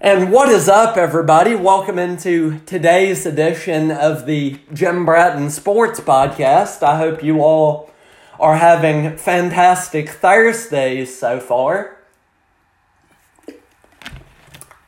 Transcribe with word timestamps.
And 0.00 0.30
what 0.30 0.48
is 0.48 0.68
up, 0.68 0.96
everybody? 0.96 1.56
Welcome 1.56 1.98
into 1.98 2.60
today's 2.66 3.26
edition 3.26 3.90
of 3.90 4.26
the 4.26 4.60
Jim 4.72 5.04
Bratton 5.04 5.50
Sports 5.50 5.98
Podcast. 5.98 6.84
I 6.84 6.98
hope 6.98 7.24
you 7.24 7.42
all 7.42 7.90
are 8.38 8.58
having 8.58 9.16
fantastic 9.16 10.08
Thursdays 10.08 11.18
so 11.18 11.40
far. 11.40 11.96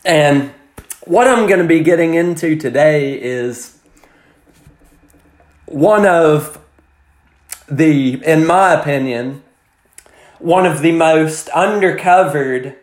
And 0.05 0.55
what 1.03 1.27
I'm 1.27 1.49
going 1.49 1.61
to 1.61 1.67
be 1.67 1.81
getting 1.81 2.15
into 2.15 2.55
today 2.55 3.21
is 3.21 3.81
one 5.67 6.07
of 6.07 6.61
the, 7.69 8.25
in 8.25 8.47
my 8.47 8.75
opinion, 8.75 9.43
one 10.39 10.67
of 10.67 10.83
the 10.83 10.93
most 10.93 11.49
undercovered 11.49 12.77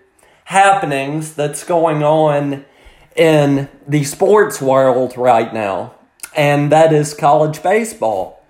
happenings 0.47 1.33
that's 1.33 1.65
going 1.65 2.01
on 2.01 2.63
in 3.17 3.67
the 3.85 4.01
sports 4.05 4.61
world 4.61 5.17
right 5.17 5.53
now, 5.53 5.93
and 6.37 6.71
that 6.71 6.93
is 6.93 7.13
college 7.13 7.61
baseball. 7.61 8.41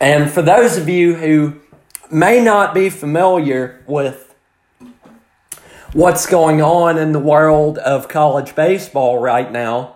And 0.00 0.28
for 0.28 0.42
those 0.42 0.76
of 0.76 0.88
you 0.88 1.14
who 1.14 1.60
may 2.10 2.40
not 2.40 2.74
be 2.74 2.90
familiar 2.90 3.84
with 3.86 4.34
what's 5.92 6.26
going 6.26 6.60
on 6.60 6.98
in 6.98 7.12
the 7.12 7.20
world 7.20 7.78
of 7.78 8.08
college 8.08 8.56
baseball 8.56 9.20
right 9.20 9.52
now, 9.52 9.94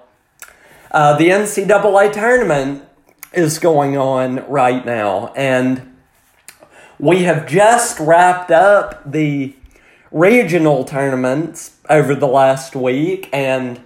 uh, 0.92 1.18
the 1.18 1.30
NCAA 1.30 2.12
tournament 2.12 2.84
is 3.32 3.58
going 3.58 3.96
on 3.96 4.48
right 4.48 4.86
now, 4.86 5.32
and 5.34 5.89
we 7.00 7.22
have 7.22 7.48
just 7.48 7.98
wrapped 7.98 8.50
up 8.50 9.10
the 9.10 9.56
regional 10.12 10.84
tournaments 10.84 11.78
over 11.88 12.14
the 12.14 12.26
last 12.26 12.76
week, 12.76 13.30
and 13.32 13.80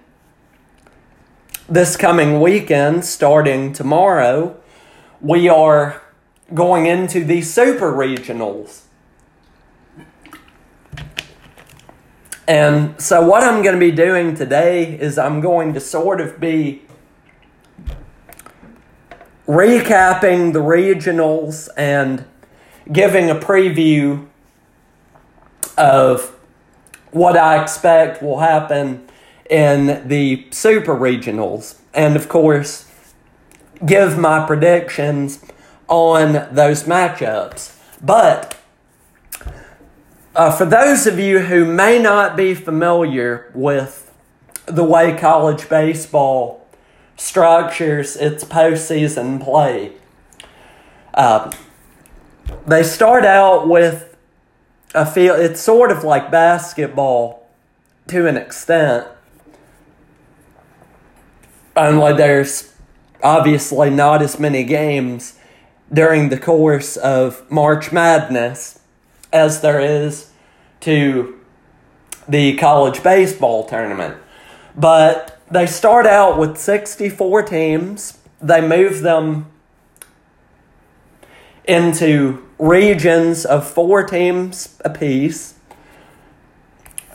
this 1.69 1.97
coming 1.97 2.41
weekend, 2.41 3.05
starting 3.05 3.73
tomorrow, 3.73 4.61
we 5.21 5.49
are 5.49 6.03
going 6.53 6.87
into 6.87 7.25
the 7.25 7.41
super 7.41 7.93
regionals. 7.93 8.83
And 12.49 13.01
so, 13.01 13.25
what 13.25 13.45
I'm 13.45 13.63
going 13.63 13.75
to 13.75 13.81
be 13.81 13.93
doing 13.93 14.35
today 14.35 14.99
is 14.99 15.19
I'm 15.19 15.41
going 15.41 15.73
to 15.75 15.81
sort 15.81 16.21
of 16.21 16.41
be 16.41 16.83
recapping 19.47 20.53
the 20.53 20.59
regionals 20.59 21.69
and 21.77 22.25
giving 22.93 23.31
a 23.31 23.35
preview 23.35 24.27
of 25.77 26.35
what 27.11 27.37
I 27.37 27.63
expect 27.63 28.23
will 28.23 28.41
happen 28.41 29.09
in 29.49 30.07
the 30.09 30.47
super 30.51 30.95
regionals. 30.95 31.79
And 31.93 32.17
of 32.17 32.29
course, 32.29 32.91
give 33.85 34.19
my 34.19 34.47
predictions 34.47 35.45
on 35.89 36.49
those 36.53 36.85
matchups. 36.85 37.77
But 38.03 38.57
uh, 40.35 40.51
for 40.51 40.65
those 40.65 41.07
of 41.07 41.19
you 41.19 41.41
who 41.41 41.65
may 41.65 41.99
not 41.99 42.37
be 42.37 42.55
familiar 42.55 43.51
with 43.55 44.13
the 44.67 44.85
way 44.85 45.17
college 45.17 45.69
baseball 45.69 46.67
structures 47.17 48.17
its 48.17 48.43
postseason 48.45 49.43
play, 49.43 49.93
uh, 51.13 51.53
they 52.67 52.83
start 52.83 53.25
out 53.25 53.69
with 53.69 54.17
a 54.95 55.05
feel 55.05 55.35
it's 55.35 55.61
sort 55.61 55.91
of 55.91 56.05
like 56.05 56.31
basketball 56.31 57.47
to 58.07 58.27
an 58.27 58.37
extent 58.37 59.07
only 61.77 62.13
there's 62.13 62.73
obviously 63.23 63.91
not 63.91 64.23
as 64.23 64.39
many 64.39 64.65
games 64.65 65.39
during 65.93 66.29
the 66.29 66.39
course 66.39 66.97
of 66.97 67.49
March 67.51 67.93
Madness 67.93 68.81
as 69.33 69.61
there 69.61 69.81
is 69.81 70.31
to 70.81 71.39
the 72.29 72.57
college 72.57 73.03
baseball 73.03 73.65
tournament. 73.65 74.17
But 74.77 75.41
they 75.51 75.67
start 75.67 76.07
out 76.07 76.39
with 76.39 76.59
64 76.59 77.43
teams. 77.43 78.19
They 78.41 78.67
move 78.67 79.01
them 79.01 79.47
into 81.67 82.47
regions 82.59 83.45
of 83.45 83.69
four 83.69 84.05
teams 84.05 84.79
apiece. 84.85 85.55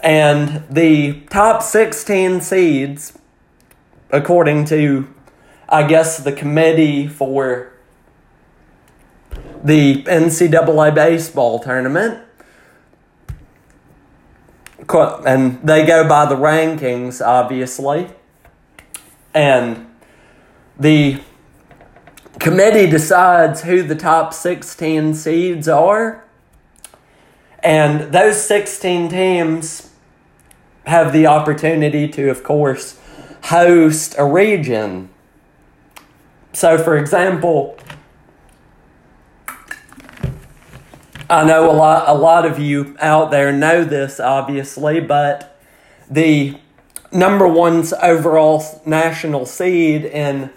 And 0.01 0.63
the 0.69 1.21
top 1.29 1.61
16 1.61 2.41
seeds, 2.41 3.17
according 4.11 4.65
to, 4.65 5.13
I 5.67 5.83
guess, 5.83 6.17
the 6.17 6.31
committee 6.31 7.07
for 7.07 7.73
the 9.63 10.03
NCAA 10.03 10.95
baseball 10.95 11.59
tournament, 11.59 12.23
and 14.91 15.61
they 15.61 15.85
go 15.85 16.07
by 16.07 16.25
the 16.25 16.35
rankings, 16.35 17.25
obviously. 17.25 18.09
And 19.33 19.93
the 20.79 21.21
committee 22.39 22.89
decides 22.89 23.63
who 23.63 23.83
the 23.83 23.95
top 23.95 24.33
16 24.33 25.13
seeds 25.13 25.67
are. 25.67 26.23
And 27.61 28.13
those 28.13 28.41
16 28.45 29.09
teams 29.09 29.91
have 30.85 31.11
the 31.11 31.27
opportunity 31.27 32.07
to, 32.07 32.29
of 32.29 32.43
course, 32.43 32.99
host 33.45 34.15
a 34.17 34.25
region. 34.25 35.09
So, 36.53 36.77
for 36.77 36.97
example, 36.97 37.77
I 41.29 41.43
know 41.43 41.69
a 41.69 41.73
lot, 41.73 42.07
a 42.07 42.13
lot 42.13 42.45
of 42.45 42.57
you 42.57 42.95
out 42.99 43.29
there 43.29 43.51
know 43.51 43.83
this, 43.83 44.19
obviously, 44.19 44.99
but 44.99 45.59
the 46.09 46.57
number 47.11 47.47
one's 47.47 47.93
overall 47.93 48.81
national 48.85 49.45
seed 49.45 50.05
in 50.05 50.49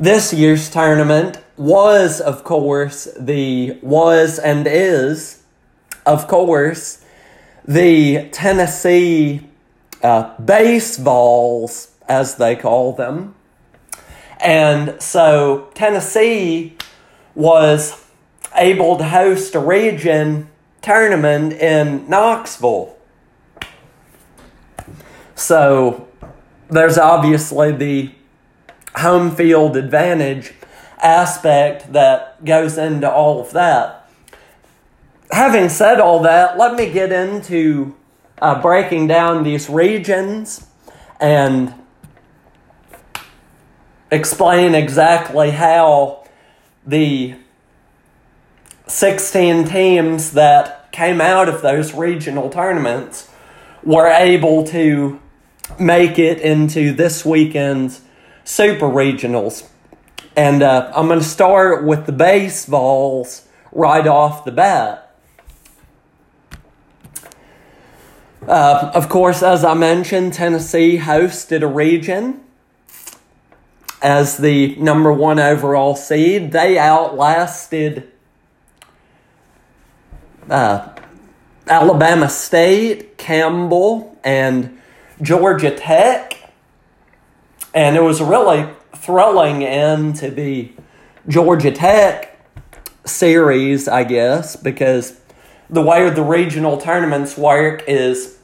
this 0.00 0.32
year's 0.32 0.70
tournament 0.70 1.38
was, 1.58 2.22
of 2.22 2.42
course, 2.42 3.06
the 3.18 3.78
was 3.82 4.38
and 4.38 4.66
is, 4.66 5.42
of 6.06 6.26
course, 6.26 7.04
the 7.68 8.30
Tennessee 8.32 9.46
uh, 10.02 10.34
Base 10.38 10.96
Vols, 10.96 11.90
as 12.08 12.36
they 12.36 12.56
call 12.56 12.94
them. 12.94 13.34
And 14.40 15.00
so 15.02 15.68
Tennessee 15.74 16.78
was 17.34 18.02
able 18.56 18.96
to 18.96 19.04
host 19.04 19.54
a 19.54 19.60
region 19.60 20.48
tournament 20.80 21.52
in 21.52 22.08
Knoxville. 22.08 22.96
So 25.34 26.08
there's 26.70 26.96
obviously 26.96 27.72
the 27.72 28.12
home 28.96 29.34
field 29.34 29.76
advantage 29.76 30.52
aspect 30.98 31.92
that 31.92 32.44
goes 32.44 32.76
into 32.76 33.10
all 33.10 33.40
of 33.40 33.52
that. 33.52 34.08
Having 35.30 35.68
said 35.68 36.00
all 36.00 36.20
that, 36.22 36.58
let 36.58 36.74
me 36.74 36.92
get 36.92 37.12
into 37.12 37.96
uh, 38.40 38.60
breaking 38.60 39.06
down 39.06 39.44
these 39.44 39.68
regions 39.70 40.66
and 41.20 41.74
explain 44.10 44.74
exactly 44.74 45.50
how 45.50 46.24
the 46.86 47.34
16 48.86 49.66
teams 49.68 50.32
that 50.32 50.90
came 50.90 51.20
out 51.20 51.48
of 51.48 51.62
those 51.62 51.94
regional 51.94 52.50
tournaments 52.50 53.30
were 53.84 54.08
able 54.08 54.64
to 54.64 55.20
make 55.78 56.18
it 56.18 56.40
into 56.40 56.92
this 56.92 57.24
weekend's 57.24 58.00
super 58.50 58.86
regionals. 58.86 59.68
And 60.36 60.62
uh, 60.62 60.90
I'm 60.94 61.06
going 61.06 61.20
to 61.20 61.24
start 61.24 61.84
with 61.84 62.06
the 62.06 62.12
Base 62.12 62.66
Vols 62.66 63.46
right 63.70 64.06
off 64.06 64.44
the 64.44 64.50
bat. 64.50 65.14
Uh, 68.46 68.90
of 68.92 69.08
course, 69.08 69.44
as 69.44 69.64
I 69.64 69.74
mentioned, 69.74 70.32
Tennessee 70.32 70.98
hosted 70.98 71.62
a 71.62 71.68
region 71.68 72.40
as 74.02 74.38
the 74.38 74.74
number 74.76 75.12
one 75.12 75.38
overall 75.38 75.94
seed. 75.94 76.50
They 76.50 76.76
outlasted 76.76 78.10
uh, 80.48 80.88
Alabama 81.68 82.28
State, 82.28 83.16
Campbell, 83.16 84.18
and 84.24 84.80
Georgia 85.22 85.70
Tech 85.70 86.39
and 87.74 87.96
it 87.96 88.02
was 88.02 88.20
really 88.20 88.68
thrilling 88.94 89.64
end 89.64 90.16
to 90.16 90.30
the 90.30 90.72
Georgia 91.28 91.70
Tech 91.70 92.38
series, 93.04 93.88
I 93.88 94.04
guess, 94.04 94.56
because 94.56 95.20
the 95.68 95.82
way 95.82 96.08
the 96.10 96.22
regional 96.22 96.78
tournaments 96.78 97.36
work 97.36 97.84
is 97.86 98.38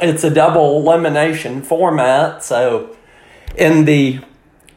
it's 0.00 0.24
a 0.24 0.30
double 0.30 0.78
elimination 0.80 1.62
format. 1.62 2.42
So 2.42 2.96
in 3.56 3.84
the 3.84 4.20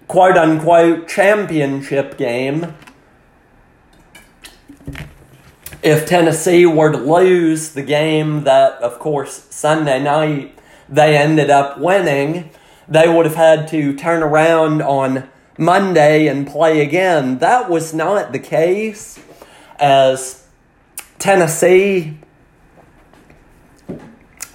quote 0.07 0.37
unquote 0.37 1.07
championship 1.07 2.17
game, 2.17 2.73
if 5.81 6.05
Tennessee 6.05 6.65
were 6.65 6.91
to 6.91 6.97
lose 6.97 7.69
the 7.69 7.83
game 7.83 8.43
that, 8.43 8.73
of 8.81 8.99
course, 8.99 9.47
Sunday 9.49 10.01
night 10.01 10.57
they 10.87 11.15
ended 11.17 11.49
up 11.49 11.79
winning, 11.79 12.49
they 12.89 13.07
would 13.07 13.25
have 13.25 13.35
had 13.35 13.67
to 13.69 13.95
turn 13.95 14.23
around 14.23 14.81
on 14.81 15.29
Monday 15.57 16.27
and 16.27 16.47
play 16.47 16.81
again. 16.81 17.37
That 17.37 17.69
was 17.69 17.93
not 17.93 18.31
the 18.31 18.39
case, 18.39 19.19
as 19.77 20.47
Tennessee 21.19 22.17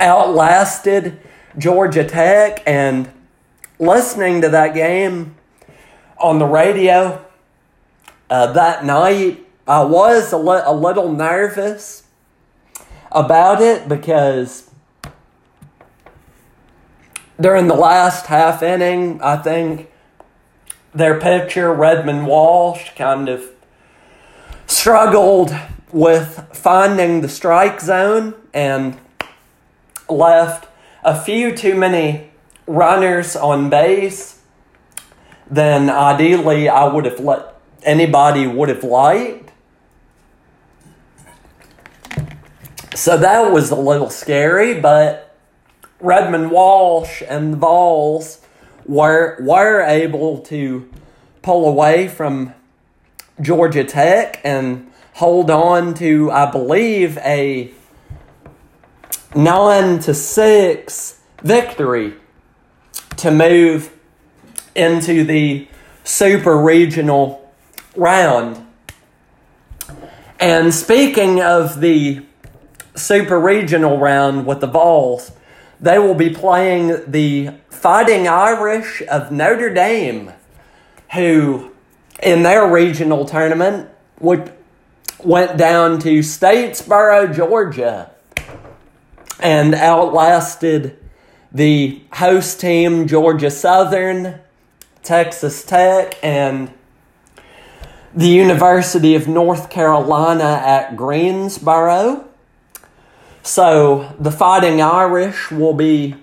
outlasted 0.00 1.20
Georgia 1.56 2.04
Tech, 2.04 2.62
and 2.66 3.10
listening 3.78 4.40
to 4.40 4.48
that 4.48 4.75
game 4.75 5.36
on 6.19 6.38
the 6.38 6.46
radio 6.46 7.25
uh, 8.28 8.52
that 8.52 8.84
night, 8.84 9.46
I 9.66 9.84
was 9.84 10.32
a, 10.32 10.36
li- 10.38 10.62
a 10.64 10.75
little 10.75 11.12
nervous 11.12 12.04
about 13.12 13.62
it 13.62 13.88
because 13.88 14.63
during 17.40 17.66
the 17.66 17.75
last 17.75 18.26
half 18.26 18.62
inning, 18.62 19.20
I 19.22 19.36
think 19.36 19.90
their 20.94 21.19
pitcher, 21.19 21.72
Redmond 21.72 22.26
Walsh, 22.26 22.90
kind 22.96 23.28
of 23.28 23.44
struggled 24.66 25.54
with 25.92 26.48
finding 26.52 27.20
the 27.20 27.28
strike 27.28 27.81
zone 27.81 28.34
and 28.52 28.98
left 30.08 30.69
a 31.02 31.20
few 31.20 31.56
too 31.56 31.75
many 31.75 32.31
runners 32.66 33.36
on 33.36 33.69
base 33.69 34.40
than 35.50 35.90
ideally 35.90 36.69
I 36.69 36.84
would 36.84 37.04
have 37.04 37.20
let 37.20 37.54
anybody 37.82 38.46
would 38.46 38.69
have 38.69 38.84
liked. 38.84 39.50
So 42.94 43.19
that 43.19 43.52
was 43.52 43.70
a 43.70 43.76
little 43.76 44.08
scary, 44.08 44.81
but 44.81 45.24
Redmond 46.00 46.50
Walsh 46.50 47.23
and 47.29 47.55
the 47.55 47.56
Vols 47.56 48.41
were 48.87 49.37
were 49.41 49.82
able 49.82 50.38
to 50.38 50.88
pull 51.43 51.69
away 51.69 52.08
from 52.08 52.55
Georgia 53.41 53.85
Tech 53.85 54.41
and 54.44 54.91
hold 55.14 55.50
on 55.50 55.94
to, 55.94 56.31
I 56.31 56.50
believe, 56.50 57.19
a 57.19 57.73
nine 59.35 59.99
to 60.00 60.14
six 60.14 61.20
victory 61.43 62.14
to 63.17 63.31
move 63.31 63.93
into 64.75 65.25
the 65.25 65.69
super 66.02 66.56
regional 66.56 67.52
round. 67.96 68.67
And 70.41 70.75
speaking 70.75 71.41
of 71.41 71.81
the 71.81 72.25
super 72.94 73.41
regional 73.41 73.99
round 73.99 74.46
with 74.46 74.61
the 74.61 74.67
Vols, 74.67 75.32
they 75.84 75.98
will 75.98 76.14
be 76.14 76.31
playing 76.31 77.10
the 77.10 77.50
Fighting 77.69 78.26
Irish 78.26 79.02
of 79.10 79.31
Notre 79.31 79.72
Dame, 79.72 80.32
who 81.12 81.72
in 82.22 82.42
their 82.42 82.66
regional 82.66 83.26
tournament 83.26 83.90
would, 84.19 84.50
went 85.22 85.58
down 85.58 85.98
to 86.00 86.20
Statesboro, 86.20 87.34
Georgia, 87.34 88.10
and 89.38 89.75
outlasted 89.75 90.96
the 91.52 92.02
host 92.14 92.60
team, 92.60 93.06
Georgia 93.06 93.50
Southern, 93.50 94.40
Texas 95.02 95.64
Tech, 95.64 96.16
and 96.22 96.72
the 98.14 98.28
University 98.28 99.14
of 99.14 99.28
North 99.28 99.69
Carolina 99.69 100.62
at 100.64 100.96
Greensboro. 100.96 102.26
So 103.46 104.14
the 104.19 104.31
Fighting 104.31 104.81
Irish 104.81 105.50
will 105.50 105.75
be 105.75 106.14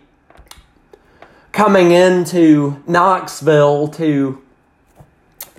coming 1.52 1.92
into 1.92 2.82
Knoxville 2.88 3.90
to 3.90 4.42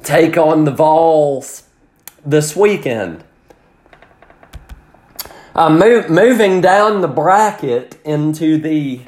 take 0.03 0.37
on 0.37 0.65
the 0.65 0.73
Vols 0.73 1.63
this 2.27 2.57
weekend. 2.57 3.23
Uh, 5.55 5.71
move, 5.71 6.11
moving 6.11 6.61
down 6.61 7.01
the 7.01 7.07
bracket 7.07 7.97
into 8.05 8.59
the. 8.59 9.03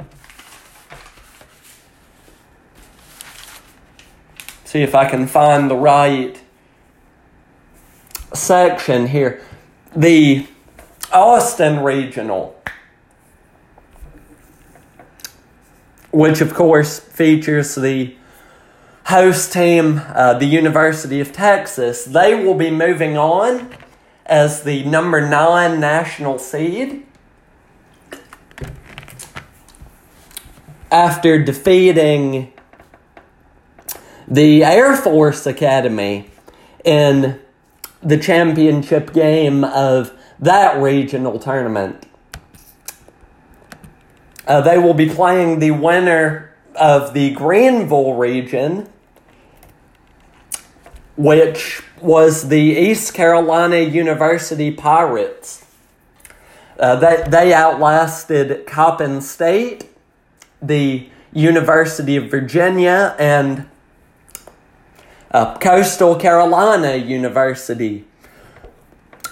See 4.64 4.82
if 4.82 4.94
I 4.94 5.10
can 5.10 5.26
find 5.26 5.68
the 5.68 5.76
right 5.76 6.40
section 8.32 9.08
here. 9.08 9.42
The 9.96 10.46
Austin 11.14 11.84
Regional, 11.84 12.60
which 16.10 16.40
of 16.40 16.52
course 16.52 16.98
features 16.98 17.76
the 17.76 18.16
host 19.06 19.52
team, 19.52 20.02
uh, 20.08 20.34
the 20.34 20.46
University 20.46 21.20
of 21.20 21.32
Texas. 21.32 22.04
They 22.04 22.34
will 22.34 22.54
be 22.56 22.70
moving 22.70 23.16
on 23.16 23.70
as 24.26 24.64
the 24.64 24.82
number 24.84 25.26
nine 25.26 25.78
national 25.78 26.38
seed 26.40 27.06
after 30.90 31.40
defeating 31.40 32.52
the 34.26 34.64
Air 34.64 34.96
Force 34.96 35.46
Academy 35.46 36.28
in 36.84 37.40
the 38.02 38.18
championship 38.18 39.12
game 39.12 39.62
of 39.62 40.12
that 40.38 40.80
regional 40.80 41.38
tournament. 41.38 42.06
Uh, 44.46 44.60
they 44.60 44.78
will 44.78 44.94
be 44.94 45.08
playing 45.08 45.58
the 45.58 45.70
winner 45.70 46.54
of 46.74 47.14
the 47.14 47.30
Greenville 47.30 48.14
region 48.14 48.88
which 51.16 51.82
was 52.00 52.48
the 52.48 52.60
East 52.60 53.14
Carolina 53.14 53.78
University 53.78 54.70
Pirates. 54.70 55.64
Uh, 56.78 56.96
they, 56.96 57.24
they 57.28 57.54
outlasted 57.54 58.66
Coppin 58.66 59.20
State, 59.20 59.88
the 60.60 61.08
University 61.32 62.16
of 62.16 62.30
Virginia, 62.30 63.14
and 63.18 63.68
uh, 65.30 65.56
Coastal 65.58 66.16
Carolina 66.16 66.96
University 66.96 68.04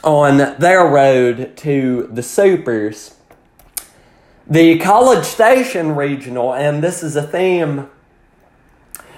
on 0.02 0.59
their 0.59 0.85
road 0.85 1.56
to 1.59 2.09
the 2.12 2.23
Supers. 2.23 3.16
The 4.47 4.78
College 4.78 5.25
Station 5.25 5.94
Regional, 5.94 6.52
and 6.52 6.82
this 6.82 7.02
is 7.02 7.16
a 7.16 7.23
theme 7.23 7.88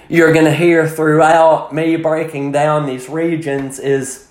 you're 0.09 0.33
going 0.33 0.45
to 0.45 0.55
hear 0.55 0.87
throughout 0.87 1.75
me 1.75 1.97
breaking 1.97 2.53
down 2.53 2.87
these 2.87 3.09
regions 3.09 3.79
is 3.79 4.29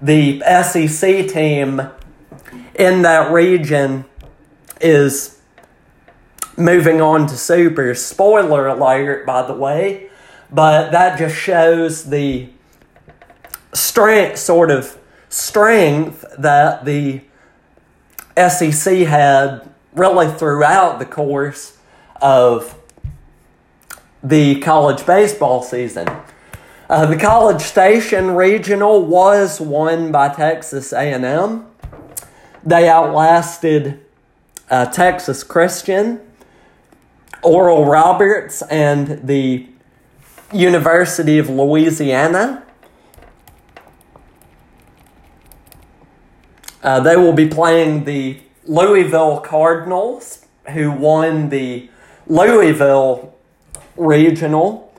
the 0.00 0.40
SEC 0.40 1.28
team 1.28 1.82
in 2.74 3.02
that 3.02 3.32
region 3.32 4.04
is 4.80 5.40
moving 6.56 7.00
on 7.00 7.26
to 7.26 7.36
super. 7.36 7.94
Spoiler 7.94 8.68
alert, 8.68 9.26
by 9.26 9.42
the 9.42 9.54
way, 9.54 10.08
but 10.50 10.90
that 10.92 11.18
just 11.18 11.34
shows 11.34 12.04
the 12.04 12.48
strength, 13.72 14.38
sort 14.38 14.70
of 14.70 14.96
strength 15.36 16.24
that 16.38 16.86
the 16.86 17.20
SEC 18.36 19.06
had 19.06 19.68
really 19.94 20.28
throughout 20.28 20.98
the 20.98 21.04
course 21.04 21.76
of 22.22 22.74
the 24.22 24.58
college 24.60 25.04
baseball 25.04 25.62
season. 25.62 26.08
Uh, 26.88 27.04
the 27.04 27.16
College 27.16 27.60
Station 27.60 28.30
Regional 28.30 29.04
was 29.04 29.60
won 29.60 30.10
by 30.10 30.28
Texas 30.28 30.92
A&M. 30.92 31.66
They 32.64 32.88
outlasted 32.88 34.00
uh, 34.70 34.86
Texas 34.86 35.44
Christian, 35.44 36.20
Oral 37.42 37.84
Roberts, 37.84 38.62
and 38.62 39.26
the 39.26 39.68
University 40.52 41.38
of 41.38 41.50
Louisiana. 41.50 42.65
Uh, 46.86 47.00
they 47.00 47.16
will 47.16 47.32
be 47.32 47.48
playing 47.48 48.04
the 48.04 48.38
Louisville 48.64 49.40
Cardinals, 49.40 50.46
who 50.72 50.92
won 50.92 51.48
the 51.48 51.90
Louisville 52.28 53.34
regional 53.96 54.94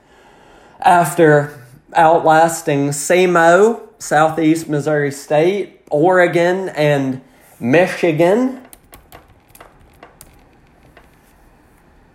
after 0.80 1.64
outlasting 1.94 2.90
SEMO, 2.90 3.88
Southeast 3.98 4.68
Missouri 4.68 5.10
State, 5.10 5.80
Oregon, 5.90 6.68
and 6.68 7.22
Michigan. 7.58 8.66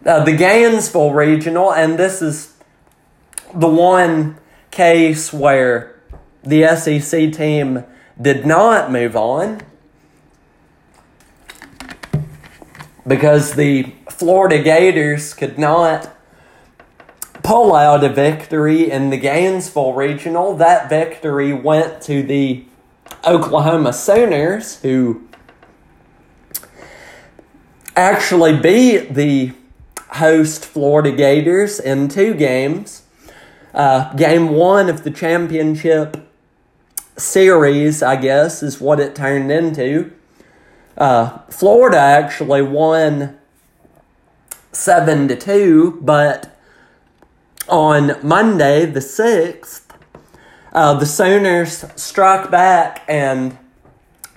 Uh, 0.06 0.24
the 0.24 0.34
Gainesville 0.34 1.14
Regional, 1.14 1.74
and 1.74 1.98
this 1.98 2.22
is 2.22 2.54
the 3.56 3.70
one 3.70 4.38
case 4.70 5.34
where 5.34 6.00
the 6.44 6.76
SEC 6.76 7.34
team 7.34 7.84
did 8.22 8.46
not 8.46 8.92
move 8.92 9.16
on 9.16 9.62
because 13.08 13.56
the 13.56 13.94
Florida 14.10 14.62
Gators 14.62 15.34
could 15.34 15.58
not 15.58 16.16
pull 17.44 17.76
out 17.76 18.04
a 18.04 18.10
victory 18.10 18.90
in 18.90 19.10
the 19.10 19.18
Gainesville 19.18 19.94
Regional. 19.94 20.56
That 20.56 20.90
victory 20.90 21.54
went 21.54 22.02
to 22.04 22.24
the 22.24 22.66
Oklahoma 23.26 23.94
Sooners, 23.94 24.82
who 24.82 25.28
actually 27.96 28.58
beat 28.58 29.14
the 29.14 29.54
host 30.12 30.64
Florida 30.66 31.12
Gators 31.12 31.80
in 31.80 32.08
two 32.08 32.34
games. 32.34 33.04
Uh, 33.74 34.14
game 34.14 34.50
one 34.50 34.90
of 34.90 35.04
the 35.04 35.12
championship 35.12 36.30
series, 37.18 38.02
I 38.02 38.16
guess, 38.16 38.64
is 38.64 38.80
what 38.82 39.00
it 39.00 39.16
turned 39.16 39.52
into. 39.52 40.12
Uh, 40.98 41.40
Florida 41.50 41.98
actually 41.98 42.62
won 42.62 43.38
seven 44.72 45.28
to 45.28 45.36
two, 45.36 46.00
but 46.02 46.58
on 47.70 48.18
Monday 48.24 48.86
the 48.86 49.02
sixth, 49.02 49.92
uh, 50.74 50.94
the 50.96 51.06
Sooners 51.06 51.86
struck 51.96 52.50
back 52.50 53.04
and 53.08 53.58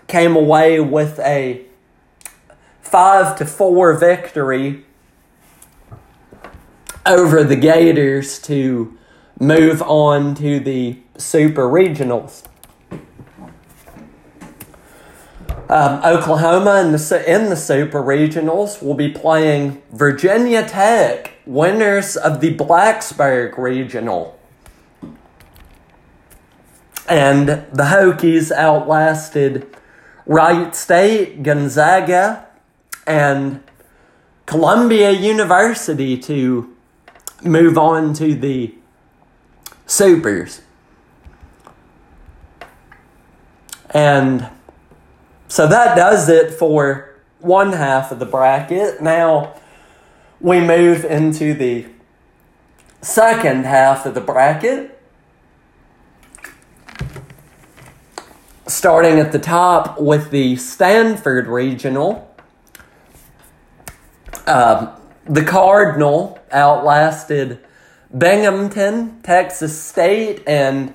came 0.06 0.36
away 0.36 0.78
with 0.80 1.18
a 1.20 1.64
five 2.80 3.36
to 3.36 3.44
four 3.44 3.94
victory 3.94 4.84
over 7.04 7.42
the 7.42 7.56
Gators 7.56 8.38
to 8.42 8.96
move 9.38 9.82
on 9.82 10.34
to 10.36 10.60
the 10.60 10.98
Super 11.16 11.68
Regionals. 11.68 12.44
Um, 15.68 16.00
Oklahoma 16.04 16.80
in 16.80 16.92
the 16.92 17.24
in 17.26 17.50
the 17.50 17.56
Super 17.56 18.00
Regionals 18.00 18.80
will 18.80 18.94
be 18.94 19.08
playing 19.08 19.82
Virginia 19.90 20.66
Tech, 20.66 21.32
winners 21.44 22.16
of 22.16 22.40
the 22.40 22.54
Blacksburg 22.54 23.58
Regional. 23.58 24.38
And 27.08 27.48
the 27.48 27.84
Hokies 27.84 28.52
outlasted 28.52 29.66
Wright 30.24 30.74
State, 30.74 31.42
Gonzaga, 31.42 32.46
and 33.04 33.60
Columbia 34.46 35.10
University 35.10 36.16
to 36.18 36.76
move 37.42 37.76
on 37.76 38.14
to 38.14 38.34
the 38.36 38.72
Supers. 39.86 40.62
And 43.90 44.48
so 45.48 45.66
that 45.66 45.96
does 45.96 46.28
it 46.28 46.52
for 46.52 47.16
one 47.40 47.72
half 47.72 48.10
of 48.10 48.18
the 48.18 48.26
bracket. 48.26 49.00
Now 49.00 49.54
we 50.40 50.60
move 50.60 51.04
into 51.04 51.54
the 51.54 51.86
second 53.00 53.64
half 53.64 54.06
of 54.06 54.14
the 54.14 54.20
bracket. 54.20 54.92
Starting 58.66 59.20
at 59.20 59.30
the 59.30 59.38
top 59.38 60.00
with 60.00 60.30
the 60.30 60.56
Stanford 60.56 61.46
Regional. 61.46 62.34
Um, 64.46 64.90
the 65.24 65.44
Cardinal 65.44 66.38
outlasted 66.52 67.60
Binghamton, 68.16 69.22
Texas 69.22 69.80
State, 69.80 70.42
and 70.46 70.94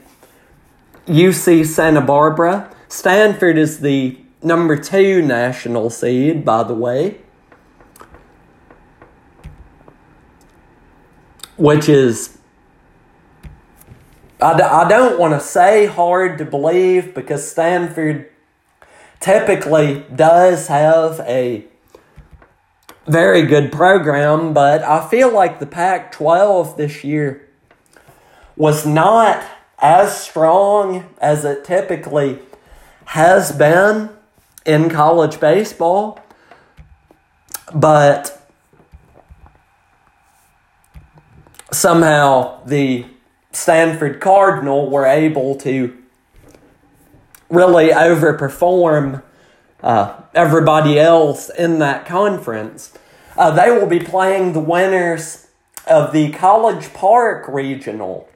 UC 1.07 1.65
Santa 1.65 2.01
Barbara. 2.01 2.73
Stanford 2.87 3.57
is 3.57 3.79
the 3.79 4.20
number 4.43 4.75
two 4.75 5.21
national 5.21 5.89
seed, 5.89 6.43
by 6.43 6.63
the 6.63 6.73
way, 6.73 7.19
which 11.57 11.87
is, 11.87 12.37
I 14.41 14.57
d- 14.57 14.63
I 14.63 14.87
don't 14.87 15.19
want 15.19 15.33
to 15.33 15.39
say 15.39 15.85
hard 15.85 16.37
to 16.39 16.45
believe 16.45 17.13
because 17.13 17.49
Stanford 17.49 18.29
typically 19.19 20.05
does 20.13 20.67
have 20.67 21.19
a 21.21 21.65
very 23.05 23.43
good 23.43 23.71
program, 23.71 24.53
but 24.53 24.81
I 24.83 25.07
feel 25.07 25.31
like 25.31 25.59
the 25.59 25.65
Pac 25.65 26.11
12 26.11 26.77
this 26.77 27.03
year 27.03 27.47
was 28.55 28.85
not 28.85 29.43
as 29.79 30.19
strong 30.19 31.09
as 31.19 31.43
it 31.45 31.63
typically 31.63 32.39
has 33.05 33.51
been 33.51 34.09
in 34.65 34.89
college 34.89 35.39
baseball, 35.39 36.19
but 37.73 38.47
somehow 41.71 42.63
the 42.65 43.05
Stanford 43.51 44.21
Cardinal 44.21 44.89
were 44.89 45.05
able 45.05 45.55
to 45.55 45.97
really 47.49 47.89
overperform 47.89 49.23
uh, 49.83 50.21
everybody 50.33 50.99
else 50.99 51.49
in 51.49 51.79
that 51.79 52.05
conference. 52.05 52.97
Uh, 53.37 53.51
they 53.51 53.71
will 53.71 53.87
be 53.87 53.99
playing 53.99 54.53
the 54.53 54.59
winners 54.59 55.47
of 55.87 56.13
the 56.13 56.31
College 56.31 56.93
Park 56.93 57.45
Regional, 57.47 58.29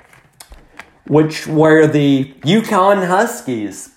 which 1.07 1.45
were 1.45 1.85
the 1.85 2.33
UConn 2.41 3.07
Huskies 3.07 3.94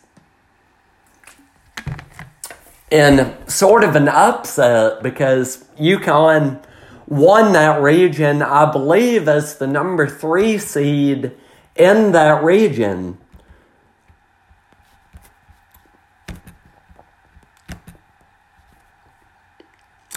in 2.90 3.36
sort 3.46 3.84
of 3.84 3.96
an 3.96 4.08
upset 4.08 5.02
because 5.02 5.64
UConn 5.78 6.62
won 7.06 7.52
that 7.52 7.80
region, 7.82 8.42
I 8.42 8.70
believe, 8.70 9.28
as 9.28 9.56
the 9.56 9.66
number 9.66 10.06
three 10.06 10.58
seed 10.58 11.32
in 11.76 12.12
that 12.12 12.42
region. 12.42 13.18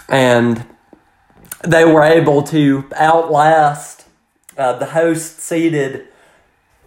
And 0.08 0.66
they 1.64 1.84
were 1.84 2.02
able 2.02 2.42
to 2.42 2.84
outlast 2.94 4.06
uh, 4.58 4.74
the 4.74 4.86
host 4.86 5.40
seeded 5.40 6.08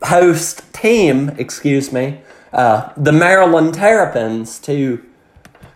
host 0.04 0.72
team, 0.74 1.30
excuse 1.38 1.92
me, 1.92 2.22
uh, 2.54 2.92
the 2.96 3.12
Maryland 3.12 3.74
Terrapins 3.74 4.60
to 4.60 5.04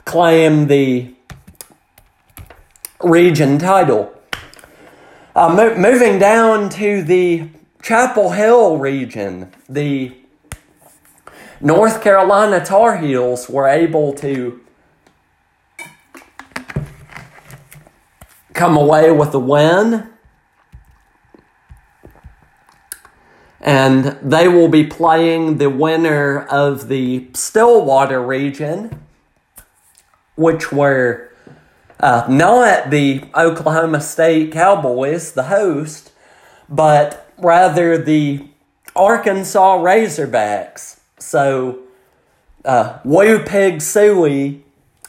claim 0.06 0.68
the 0.68 1.14
region 3.02 3.58
title. 3.58 4.14
Uh, 5.36 5.50
mo- 5.50 5.76
moving 5.76 6.20
down 6.20 6.70
to 6.70 7.02
the 7.02 7.50
Chapel 7.82 8.32
Hill 8.32 8.78
region, 8.78 9.52
the 9.70 10.16
North 11.62 12.02
Carolina 12.02 12.64
Tar 12.64 12.98
Heels 12.98 13.50
were 13.50 13.68
able 13.68 14.14
to 14.14 14.62
come 18.54 18.76
away 18.76 19.12
with 19.12 19.34
a 19.34 19.40
win. 19.40 20.10
And 23.62 24.18
they 24.22 24.48
will 24.48 24.68
be 24.68 24.86
playing 24.86 25.58
the 25.58 25.70
winner 25.70 26.46
of 26.48 26.88
the 26.88 27.30
Stillwater 27.34 28.22
region 28.22 29.06
which 30.40 30.72
were 30.72 31.30
uh, 32.00 32.26
not 32.30 32.92
the 32.92 33.22
Oklahoma 33.36 34.00
State 34.00 34.54
Cowboys, 34.54 35.34
the 35.34 35.44
host, 35.44 36.14
but 36.70 37.30
rather 37.38 37.98
the 37.98 38.48
Arkansas 38.96 39.78
Razorbacks. 39.80 41.02
So, 41.18 41.80
uh, 42.64 43.00
Woo 43.04 43.44
Pig 43.44 43.80
Sooie 43.80 44.62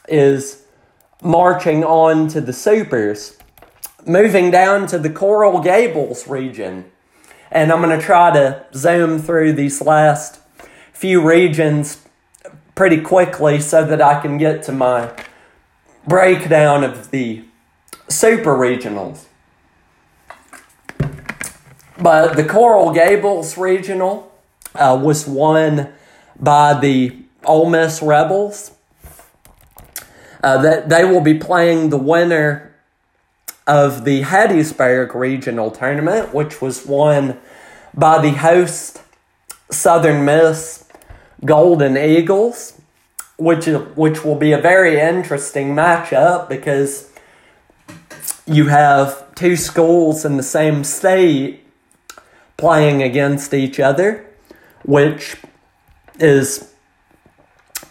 is 0.09 0.65
marching 1.23 1.85
on 1.85 2.27
to 2.27 2.41
the 2.41 2.53
Supers. 2.53 3.39
Moving 4.05 4.51
down 4.51 4.89
to 4.89 4.99
the 4.99 5.11
Coral 5.11 5.61
Gables 5.61 6.27
region. 6.27 6.91
And 7.53 7.71
I'm 7.71 7.83
going 7.83 7.97
to 7.97 8.05
try 8.05 8.33
to 8.33 8.67
zoom 8.75 9.21
through 9.21 9.53
these 9.53 9.81
last 9.81 10.41
few 10.93 11.25
regions 11.25 12.05
pretty 12.81 12.99
quickly 13.03 13.61
so 13.61 13.85
that 13.85 14.01
I 14.01 14.23
can 14.23 14.39
get 14.39 14.63
to 14.63 14.73
my 14.73 15.13
breakdown 16.07 16.83
of 16.83 17.11
the 17.11 17.45
super 18.09 18.55
regionals. 18.55 19.27
But 22.01 22.37
the 22.37 22.45
Coral 22.45 22.95
Gables 22.95 23.59
regional 23.59 24.33
uh, 24.75 24.99
was 24.99 25.27
won 25.27 25.93
by 26.39 26.73
the 26.73 27.19
Ole 27.45 27.69
Miss 27.69 28.01
Rebels. 28.01 28.73
Uh, 30.43 30.63
that 30.63 30.89
they 30.89 31.05
will 31.05 31.21
be 31.21 31.35
playing 31.35 31.91
the 31.91 31.99
winner 31.99 32.75
of 33.67 34.07
the 34.07 34.23
Hattiesburg 34.23 35.15
Regional 35.15 35.71
Tournament, 35.71 36.33
which 36.33 36.63
was 36.63 36.87
won 36.87 37.39
by 37.93 38.23
the 38.23 38.39
host 38.39 39.03
Southern 39.71 40.25
Miss 40.25 40.90
Golden 41.45 41.97
Eagles, 41.97 42.81
which 43.37 43.67
which 43.95 44.25
will 44.25 44.35
be 44.35 44.53
a 44.53 44.59
very 44.61 45.01
interesting 45.01 45.75
matchup 45.75 46.49
because 46.49 47.11
you 48.47 48.67
have 48.67 49.35
two 49.35 49.57
schools 49.57 50.25
in 50.25 50.37
the 50.37 50.43
same 50.43 50.85
state 50.85 51.65
playing 52.57 53.03
against 53.03 53.55
each 53.55 53.81
other, 53.81 54.27
which 54.85 55.37
is 56.19 56.73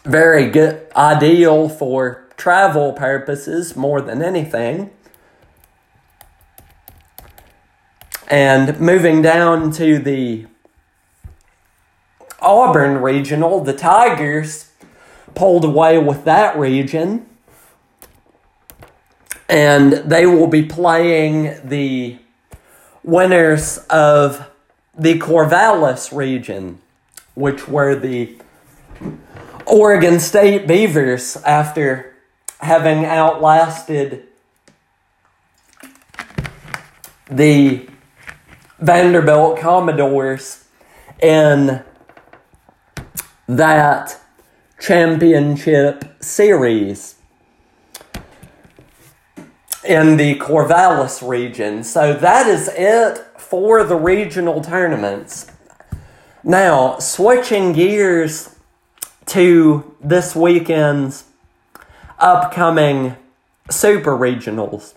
very 0.03 0.49
good 0.49 0.85
ideal 0.95 1.67
for 1.69 2.27
travel 2.37 2.93
purposes 2.93 3.75
more 3.75 4.01
than 4.01 4.21
anything. 4.21 4.91
And 8.27 8.79
moving 8.79 9.23
down 9.23 9.71
to 9.73 9.97
the 9.97 10.45
Auburn 12.41 13.01
Regional, 13.01 13.63
the 13.63 13.73
Tigers 13.73 14.71
pulled 15.35 15.65
away 15.65 15.97
with 15.97 16.25
that 16.25 16.57
region. 16.57 17.25
And 19.47 19.93
they 19.93 20.25
will 20.25 20.47
be 20.47 20.63
playing 20.63 21.55
the 21.63 22.17
winners 23.03 23.79
of 23.89 24.47
the 24.97 25.17
Corvallis 25.17 26.15
region, 26.15 26.79
which 27.33 27.67
were 27.67 27.95
the 27.95 28.37
Oregon 29.65 30.19
State 30.19 30.67
Beavers 30.67 31.37
after 31.37 32.13
having 32.59 33.05
outlasted 33.05 34.27
the 37.29 37.87
Vanderbilt 38.79 39.59
Commodores 39.59 40.65
in 41.21 41.83
that 43.49 44.15
championship 44.79 46.05
series 46.23 47.15
in 49.83 50.17
the 50.17 50.35
Corvallis 50.35 51.27
region. 51.27 51.83
So 51.83 52.13
that 52.13 52.45
is 52.45 52.69
it 52.71 53.17
for 53.39 53.83
the 53.83 53.95
regional 53.95 54.61
tournaments. 54.61 55.47
Now, 56.43 56.99
switching 56.99 57.73
gears 57.73 58.55
to 59.25 59.95
this 59.99 60.35
weekend's 60.35 61.23
upcoming 62.19 63.15
super 63.71 64.15
regionals. 64.15 64.93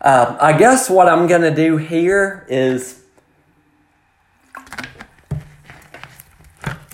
Uh, 0.00 0.38
I 0.40 0.54
guess 0.54 0.88
what 0.88 1.10
I'm 1.10 1.26
going 1.26 1.42
to 1.42 1.54
do 1.54 1.76
here 1.76 2.46
is 2.48 2.99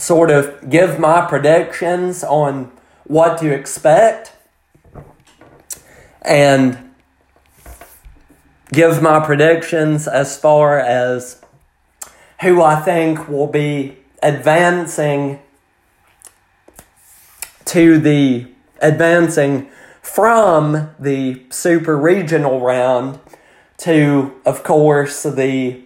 sort 0.07 0.31
of 0.31 0.71
give 0.71 1.01
my 1.01 1.27
predictions 1.27 2.23
on 2.23 2.71
what 3.03 3.39
to 3.39 3.53
expect 3.53 4.33
and 6.23 6.79
give 8.73 9.03
my 9.03 9.19
predictions 9.19 10.07
as 10.07 10.39
far 10.39 10.79
as 10.79 11.43
who 12.41 12.63
I 12.63 12.77
think 12.77 13.29
will 13.29 13.49
be 13.49 13.99
advancing 14.23 15.41
to 17.65 17.99
the 17.99 18.47
advancing 18.81 19.69
from 20.03 20.95
the 21.01 21.43
super 21.51 21.99
regional 21.99 22.61
round 22.61 23.19
to, 23.79 24.41
of 24.47 24.63
course, 24.63 25.25
the 25.25 25.81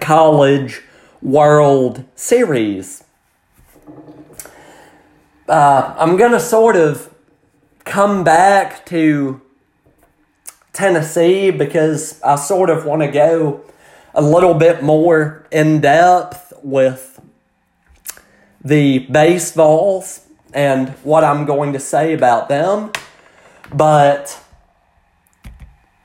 college 0.00 0.82
world 1.22 2.04
series. 2.14 3.04
Uh, 5.48 5.94
I'm 5.98 6.16
going 6.16 6.32
to 6.32 6.40
sort 6.40 6.76
of 6.76 7.12
come 7.84 8.22
back 8.24 8.86
to 8.86 9.40
Tennessee 10.72 11.50
because 11.50 12.22
I 12.22 12.36
sort 12.36 12.70
of 12.70 12.84
want 12.84 13.02
to 13.02 13.08
go 13.08 13.64
a 14.14 14.22
little 14.22 14.54
bit 14.54 14.82
more 14.82 15.46
in 15.50 15.80
depth 15.80 16.52
with 16.62 17.20
the 18.64 19.00
Base 19.00 19.52
Vols 19.52 20.26
and 20.52 20.90
what 21.02 21.24
I'm 21.24 21.44
going 21.44 21.72
to 21.72 21.80
say 21.80 22.12
about 22.12 22.48
them. 22.48 22.92
But 23.72 24.42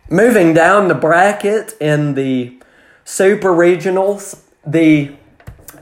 moving 0.09 0.53
down 0.53 0.87
the 0.87 0.95
bracket 0.95 1.73
in 1.81 2.15
the 2.15 2.59
super 3.03 3.49
regionals, 3.49 4.41
the 4.65 5.15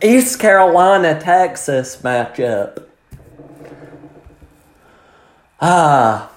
East 0.02 0.40
Carolina 0.40 1.20
Texas 1.20 1.98
matchup. 1.98 2.84
Ah, 5.62 6.30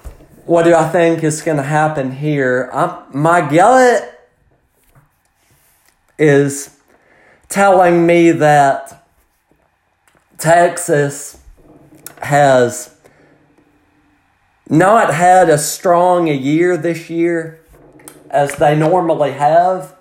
what 0.45 0.63
do 0.63 0.73
I 0.73 0.87
think 0.87 1.23
is 1.23 1.41
going 1.41 1.57
to 1.57 1.63
happen 1.63 2.13
here? 2.13 2.69
I'm, 2.71 3.03
my 3.11 3.41
gut 3.41 4.29
is 6.17 6.79
telling 7.49 8.05
me 8.05 8.31
that 8.31 9.05
Texas 10.37 11.41
has 12.21 12.95
not 14.69 15.13
had 15.13 15.49
as 15.49 15.69
strong 15.69 16.29
a 16.29 16.33
year 16.33 16.77
this 16.77 17.09
year 17.09 17.59
as 18.29 18.55
they 18.55 18.75
normally 18.75 19.31
have. 19.33 19.96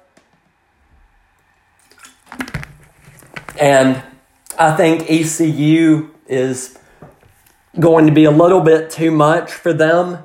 And 3.59 4.03
I 4.59 4.77
think 4.77 5.11
ECU 5.11 6.11
is 6.27 6.79
going 7.79 8.07
to 8.07 8.13
be 8.13 8.25
a 8.25 8.31
little 8.31 8.61
bit 8.61 8.91
too 8.91 9.11
much 9.11 9.53
for 9.53 9.73
them. 9.73 10.19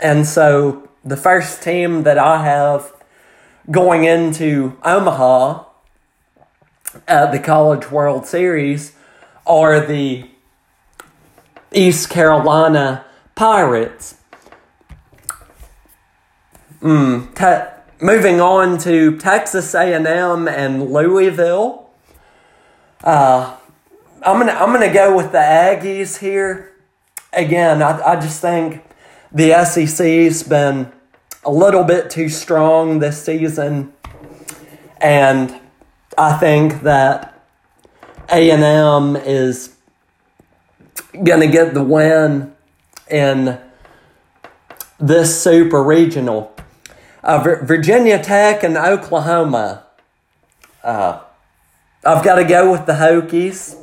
And 0.00 0.26
so 0.26 0.88
the 1.04 1.16
first 1.16 1.62
team 1.62 2.02
that 2.04 2.18
I 2.18 2.44
have 2.44 2.92
going 3.70 4.04
into 4.04 4.76
Omaha 4.84 5.64
at 7.06 7.32
the 7.32 7.38
College 7.38 7.90
World 7.90 8.26
Series 8.26 8.94
are 9.46 9.80
the 9.80 10.28
East 11.72 12.10
Carolina 12.10 13.04
Pirates. 13.34 14.16
Mm, 16.80 17.34
te- 17.34 18.04
moving 18.04 18.40
on 18.40 18.78
to 18.78 19.16
Texas 19.18 19.74
A&M 19.74 20.48
and 20.48 20.90
Louisville. 20.92 21.81
Uh, 23.02 23.56
I'm 24.24 24.38
gonna 24.38 24.52
I'm 24.52 24.72
gonna 24.72 24.92
go 24.92 25.16
with 25.16 25.32
the 25.32 25.38
Aggies 25.38 26.18
here. 26.18 26.72
Again, 27.32 27.82
I, 27.82 28.00
I 28.12 28.20
just 28.20 28.40
think 28.40 28.82
the 29.32 29.64
SEC's 29.64 30.42
been 30.42 30.92
a 31.44 31.50
little 31.50 31.82
bit 31.82 32.10
too 32.10 32.28
strong 32.28 33.00
this 33.00 33.24
season, 33.24 33.92
and 35.00 35.58
I 36.16 36.34
think 36.34 36.82
that 36.82 37.42
A&M 38.30 39.16
is 39.16 39.74
going 41.12 41.40
to 41.40 41.46
get 41.46 41.74
the 41.74 41.82
win 41.82 42.54
in 43.10 43.58
this 45.00 45.42
super 45.42 45.82
regional. 45.82 46.54
Uh, 47.22 47.56
Virginia 47.62 48.22
Tech 48.22 48.62
and 48.62 48.76
Oklahoma. 48.76 49.84
Uh, 50.84 51.20
I've 52.04 52.24
got 52.24 52.34
to 52.34 52.44
go 52.44 52.72
with 52.72 52.86
the 52.86 52.94
Hokies. 52.94 53.78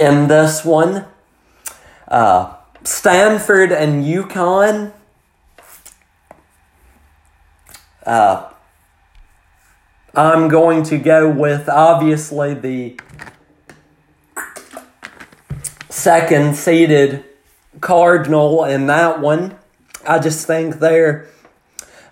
In 0.00 0.28
this 0.28 0.64
one, 0.64 1.04
uh, 2.08 2.54
Stanford 2.82 3.72
and 3.72 4.04
UConn. 4.06 4.92
Uh, 8.06 8.50
I'm 10.14 10.48
going 10.48 10.82
to 10.84 10.96
go 10.96 11.28
with 11.28 11.68
obviously 11.68 12.54
the 12.54 12.98
second 15.90 16.56
seeded 16.56 17.22
Cardinal 17.82 18.64
in 18.64 18.86
that 18.86 19.20
one. 19.20 19.58
I 20.06 20.18
just 20.20 20.46
think 20.46 20.76
they're 20.78 21.28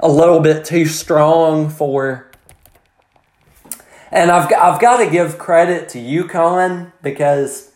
a 0.04 0.08
little 0.08 0.38
bit 0.38 0.66
too 0.66 0.84
strong 0.84 1.70
for. 1.70 2.30
And 4.12 4.30
I've, 4.30 4.52
I've 4.52 4.78
got 4.78 4.98
to 4.98 5.10
give 5.10 5.38
credit 5.38 5.88
to 5.90 5.98
UConn 5.98 6.92
because, 7.02 7.72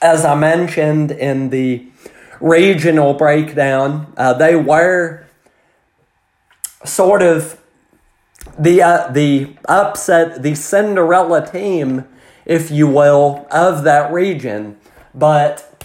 as 0.00 0.24
I 0.24 0.36
mentioned 0.36 1.10
in 1.10 1.50
the 1.50 1.88
regional 2.40 3.12
breakdown, 3.12 4.14
uh, 4.16 4.34
they 4.34 4.54
were 4.54 5.26
sort 6.84 7.22
of 7.22 7.60
the 8.56 8.80
uh, 8.80 9.08
the 9.10 9.56
upset, 9.68 10.44
the 10.44 10.54
Cinderella 10.54 11.44
team, 11.44 12.06
if 12.46 12.70
you 12.70 12.86
will, 12.86 13.48
of 13.50 13.82
that 13.82 14.12
region. 14.12 14.78
But 15.12 15.84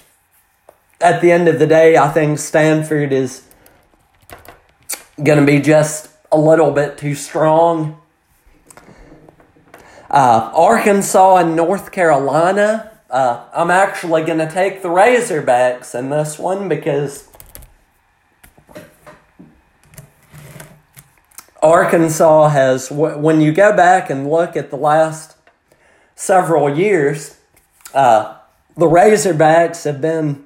at 1.01 1.19
the 1.19 1.31
end 1.31 1.47
of 1.47 1.57
the 1.57 1.67
day, 1.67 1.97
I 1.97 2.09
think 2.09 2.37
Stanford 2.37 3.11
is 3.11 3.43
going 5.21 5.39
to 5.39 5.45
be 5.45 5.59
just 5.59 6.09
a 6.31 6.37
little 6.37 6.71
bit 6.71 6.97
too 6.97 7.13
strong. 7.13 7.99
Uh, 10.09 10.51
Arkansas 10.55 11.37
and 11.37 11.55
North 11.55 11.91
Carolina. 11.91 12.91
Uh, 13.09 13.45
I'm 13.53 13.69
actually 13.69 14.23
going 14.23 14.39
to 14.39 14.49
take 14.49 14.81
the 14.81 14.89
Razorbacks 14.89 15.97
in 15.97 16.09
this 16.09 16.39
one 16.39 16.67
because 16.67 17.29
Arkansas 21.61 22.49
has, 22.49 22.91
when 22.91 23.39
you 23.39 23.53
go 23.53 23.75
back 23.75 24.09
and 24.09 24.29
look 24.29 24.57
at 24.57 24.71
the 24.71 24.75
last 24.75 25.35
several 26.15 26.75
years, 26.75 27.37
uh, 27.93 28.37
the 28.75 28.87
Razorbacks 28.87 29.85
have 29.85 30.01
been 30.01 30.45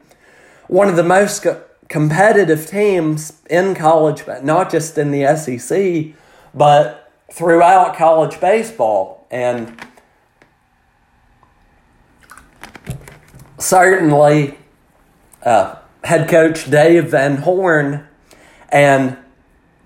one 0.67 0.89
of 0.89 0.97
the 0.97 1.03
most 1.03 1.45
competitive 1.89 2.67
teams 2.67 3.41
in 3.50 3.76
college, 3.76 4.26
but 4.26 4.43
not 4.43 4.69
just 4.69 4.97
in 4.97 5.12
the 5.12 5.36
SEC, 5.36 6.13
but 6.54 7.12
throughout 7.32 7.95
college 7.95 8.39
baseball. 8.39 9.26
And 9.32 9.80
certainly, 13.58 14.58
uh, 15.43 15.76
head 16.04 16.30
coach 16.30 16.69
Dave 16.69 17.12
Van 17.12 17.38
Horn 17.38 18.08
and 18.69 19.17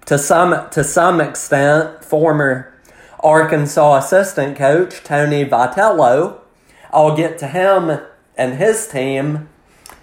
to 0.05 0.17
some 0.17 0.69
to 0.71 0.83
some 0.83 1.21
extent, 1.21 2.03
former 2.03 2.73
Arkansas 3.19 3.97
assistant 3.97 4.57
coach 4.57 5.03
Tony 5.03 5.45
Vitello. 5.45 6.39
I'll 6.91 7.15
get 7.15 7.37
to 7.39 7.47
him 7.47 8.01
and 8.35 8.55
his 8.55 8.87
team 8.87 9.47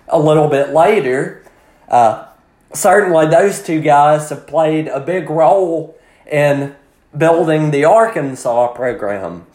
a 0.08 0.18
little 0.18 0.48
bit 0.48 0.70
later. 0.70 1.44
Uh, 1.88 2.26
certainly, 2.72 3.26
those 3.26 3.62
two 3.62 3.80
guys 3.80 4.30
have 4.30 4.46
played 4.46 4.88
a 4.88 5.00
big 5.00 5.30
role 5.30 5.98
in 6.30 6.74
building 7.16 7.70
the 7.70 7.84
Arkansas 7.84 8.68
program. 8.74 9.46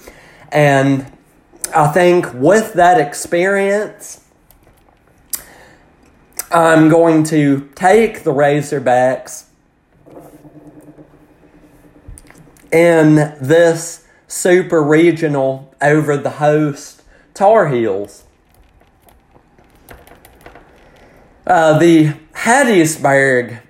And 0.51 1.11
I 1.73 1.87
think 1.87 2.33
with 2.33 2.73
that 2.73 2.99
experience, 2.99 4.23
I'm 6.51 6.89
going 6.89 7.23
to 7.25 7.69
take 7.75 8.23
the 8.23 8.31
Razorbacks 8.31 9.45
in 12.71 13.15
this 13.39 14.05
super 14.27 14.83
regional 14.83 15.73
over 15.81 16.17
the 16.17 16.31
host 16.31 17.03
Tar 17.33 17.69
Heels. 17.69 18.23
Uh, 21.45 21.77
the 21.77 22.13
Hattiesburg 22.35 23.61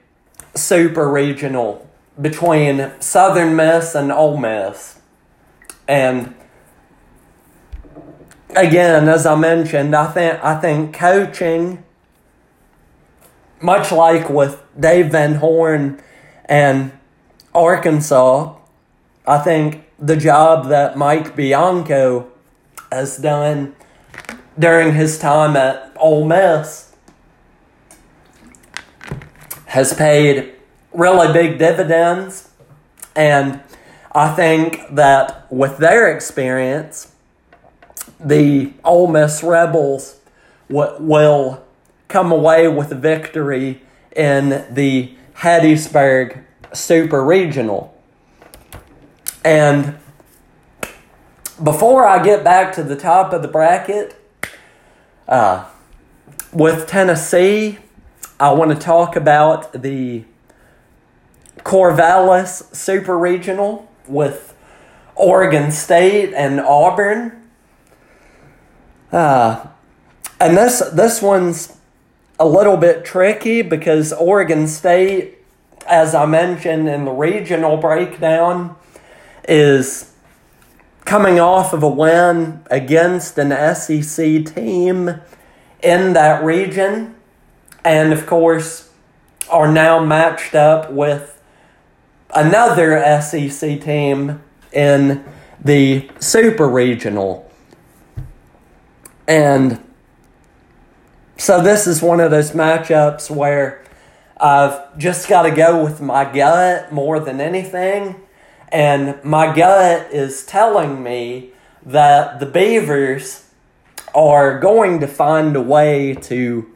super 0.55 1.09
regional 1.09 1.89
between 2.21 2.91
Southern 2.99 3.55
Miss 3.55 3.95
and 3.95 4.11
Ole 4.11 4.37
Miss. 4.37 4.99
And 5.87 6.35
again, 8.55 9.09
as 9.09 9.25
I 9.25 9.35
mentioned, 9.35 9.95
I 9.95 10.05
think 10.11 10.43
I 10.43 10.59
think 10.59 10.93
coaching, 10.95 11.83
much 13.59 13.91
like 13.91 14.29
with 14.29 14.61
Dave 14.79 15.11
Van 15.11 15.35
Horn 15.35 15.99
and 16.45 16.91
Arkansas, 17.55 18.55
I 19.25 19.39
think 19.39 19.83
the 19.97 20.15
job 20.15 20.67
that 20.67 20.95
Mike 20.95 21.35
Bianco 21.35 22.31
has 22.91 23.17
done 23.17 23.75
during 24.59 24.93
his 24.93 25.17
time 25.17 25.55
at 25.57 25.91
Ole 25.97 26.25
Miss 26.25 26.92
has 29.73 29.91
paid 29.91 30.53
really 30.93 31.33
big 31.33 31.57
dividends. 31.57 32.51
And 33.15 33.59
I 34.11 34.31
think 34.35 34.83
that 34.91 35.51
with 35.51 35.79
their 35.79 36.15
experience, 36.15 37.11
the 38.19 38.71
Ole 38.83 39.07
Miss 39.07 39.41
Rebels 39.41 40.19
w- 40.69 40.95
will 40.99 41.65
come 42.07 42.31
away 42.31 42.67
with 42.67 42.91
a 42.91 42.95
victory 42.95 43.81
in 44.15 44.63
the 44.71 45.15
Hattiesburg 45.37 46.43
Super 46.71 47.23
Regional. 47.23 47.99
And 49.43 49.97
before 51.63 52.07
I 52.07 52.23
get 52.23 52.43
back 52.43 52.73
to 52.73 52.83
the 52.83 52.95
top 52.95 53.33
of 53.33 53.41
the 53.41 53.47
bracket, 53.47 54.15
uh, 55.27 55.65
with 56.51 56.85
Tennessee, 56.85 57.79
I 58.39 58.51
want 58.53 58.71
to 58.71 58.77
talk 58.77 59.15
about 59.15 59.73
the 59.73 60.25
Corvallis 61.59 62.75
Super 62.75 63.17
Regional 63.17 63.89
with 64.07 64.55
Oregon 65.15 65.71
State 65.71 66.33
and 66.33 66.59
Auburn. 66.59 67.41
Uh, 69.11 69.67
and 70.39 70.57
this 70.57 70.79
this 70.91 71.21
one's 71.21 71.77
a 72.39 72.45
little 72.45 72.77
bit 72.77 73.05
tricky 73.05 73.61
because 73.61 74.11
Oregon 74.11 74.67
State, 74.67 75.37
as 75.87 76.15
I 76.15 76.25
mentioned 76.25 76.89
in 76.89 77.05
the 77.05 77.11
regional 77.11 77.77
breakdown, 77.77 78.75
is 79.47 80.11
coming 81.05 81.39
off 81.39 81.73
of 81.73 81.83
a 81.83 81.89
win 81.89 82.61
against 82.71 83.37
an 83.37 83.51
SEC 83.75 84.45
team 84.45 85.21
in 85.81 86.13
that 86.13 86.43
region, 86.43 87.12
and 87.83 88.13
of 88.13 88.25
course, 88.25 88.89
are 89.49 89.71
now 89.71 90.03
matched 90.03 90.55
up 90.55 90.91
with 90.91 91.41
another 92.33 93.21
SEC 93.21 93.81
team 93.81 94.41
in 94.71 95.23
the 95.63 96.09
Super 96.19 96.67
Regional. 96.67 97.51
And 99.27 99.83
so 101.37 101.61
this 101.61 101.87
is 101.87 102.01
one 102.01 102.19
of 102.19 102.31
those 102.31 102.51
matchups 102.51 103.29
where 103.29 103.83
I've 104.37 104.97
just 104.97 105.29
got 105.29 105.43
to 105.43 105.51
go 105.51 105.83
with 105.83 106.01
my 106.01 106.25
gut 106.25 106.91
more 106.91 107.19
than 107.19 107.39
anything 107.39 108.23
and 108.73 109.23
my 109.23 109.55
gut 109.55 110.11
is 110.11 110.43
telling 110.47 111.03
me 111.03 111.51
that 111.85 112.39
the 112.39 112.47
Beavers 112.47 113.47
are 114.15 114.59
going 114.59 114.99
to 115.01 115.07
find 115.07 115.55
a 115.55 115.61
way 115.61 116.15
to 116.15 116.72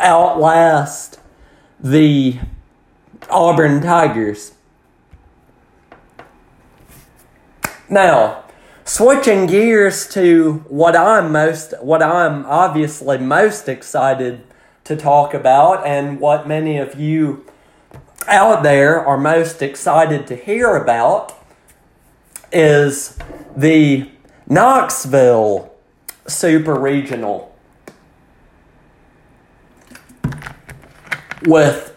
outlast 0.00 1.20
the 1.80 2.38
Auburn 3.30 3.80
Tigers. 3.80 4.52
Now, 7.88 8.44
switching 8.84 9.46
gears 9.46 10.08
to 10.08 10.64
what 10.68 10.96
I'm 10.96 11.30
most 11.32 11.74
what 11.82 12.02
I'm 12.02 12.44
obviously 12.46 13.18
most 13.18 13.68
excited 13.68 14.42
to 14.84 14.96
talk 14.96 15.34
about 15.34 15.86
and 15.86 16.18
what 16.20 16.48
many 16.48 16.78
of 16.78 16.98
you 16.98 17.44
out 18.26 18.62
there 18.62 19.04
are 19.06 19.18
most 19.18 19.62
excited 19.62 20.26
to 20.26 20.36
hear 20.36 20.76
about 20.76 21.34
is 22.52 23.18
the 23.56 24.10
Knoxville 24.46 25.74
Super 26.26 26.74
Regional 26.74 27.54
with 31.44 31.94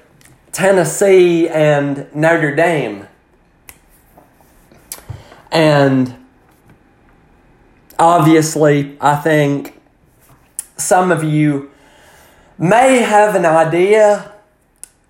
Tennessee 0.51 1.47
and 1.49 2.13
Notre 2.13 2.56
Dame. 2.56 3.08
And 5.51 6.15
obviously, 7.99 8.97
I 9.01 9.15
think 9.15 9.80
some 10.77 11.12
of 11.12 11.23
you 11.23 11.71
may 12.58 12.99
have 12.99 13.36
an 13.36 13.45
idea 13.45 14.34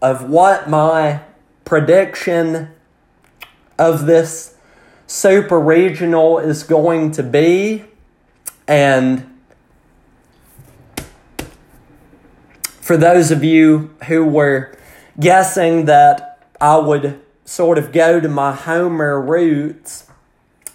of 0.01 0.29
what 0.29 0.69
my 0.69 1.21
prediction 1.63 2.69
of 3.77 4.05
this 4.05 4.55
super 5.05 5.59
regional 5.59 6.39
is 6.39 6.63
going 6.63 7.11
to 7.11 7.23
be. 7.23 7.85
And 8.67 9.30
for 12.81 12.97
those 12.97 13.31
of 13.31 13.43
you 13.43 13.95
who 14.07 14.25
were 14.25 14.75
guessing 15.19 15.85
that 15.85 16.39
I 16.59 16.77
would 16.77 17.21
sort 17.45 17.77
of 17.77 17.91
go 17.91 18.19
to 18.19 18.27
my 18.27 18.53
Homer 18.53 19.21
roots, 19.21 20.07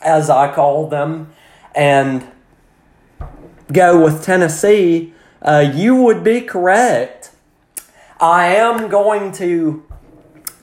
as 0.00 0.30
I 0.30 0.54
call 0.54 0.88
them, 0.88 1.32
and 1.74 2.26
go 3.72 4.02
with 4.02 4.24
Tennessee, 4.24 5.12
uh, 5.42 5.70
you 5.74 5.96
would 5.96 6.22
be 6.22 6.40
correct. 6.40 7.32
I 8.20 8.54
am 8.54 8.88
going 8.88 9.32
to 9.32 9.84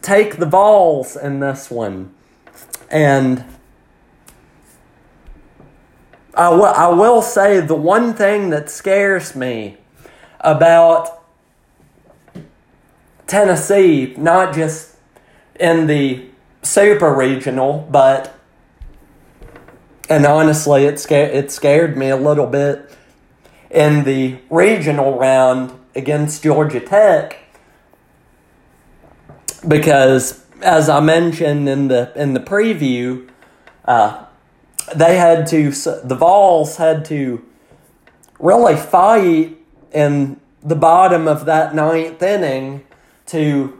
take 0.01 0.37
the 0.37 0.45
Vols 0.45 1.15
in 1.15 1.39
this 1.39 1.69
one. 1.69 2.13
And 2.89 3.43
I, 6.35 6.49
w- 6.49 6.63
I 6.63 6.87
will 6.87 7.21
say 7.21 7.59
the 7.59 7.75
one 7.75 8.13
thing 8.13 8.49
that 8.49 8.69
scares 8.69 9.35
me 9.35 9.77
about 10.39 11.22
Tennessee, 13.27 14.13
not 14.17 14.53
just 14.53 14.95
in 15.59 15.87
the 15.87 16.25
super 16.61 17.13
regional, 17.13 17.87
but 17.89 18.35
and 20.09 20.25
honestly, 20.25 20.85
it 20.85 20.99
scared 20.99 21.33
it 21.33 21.51
scared 21.51 21.97
me 21.97 22.09
a 22.09 22.17
little 22.17 22.47
bit. 22.47 22.89
In 23.69 24.03
the 24.03 24.37
regional 24.51 25.17
round 25.17 25.73
against 25.95 26.43
Georgia 26.43 26.79
Tech 26.79 27.39
because, 29.67 30.45
as 30.61 30.89
I 30.89 30.99
mentioned 30.99 31.67
in 31.67 31.87
the 31.87 32.11
in 32.15 32.33
the 32.33 32.39
preview, 32.39 33.29
uh, 33.85 34.25
they 34.95 35.17
had 35.17 35.47
to 35.47 35.71
the 35.71 36.15
Vols 36.15 36.77
had 36.77 37.05
to 37.05 37.43
really 38.39 38.75
fight 38.75 39.57
in 39.91 40.39
the 40.61 40.75
bottom 40.75 41.27
of 41.27 41.45
that 41.45 41.73
ninth 41.73 42.21
inning 42.21 42.83
to 43.27 43.79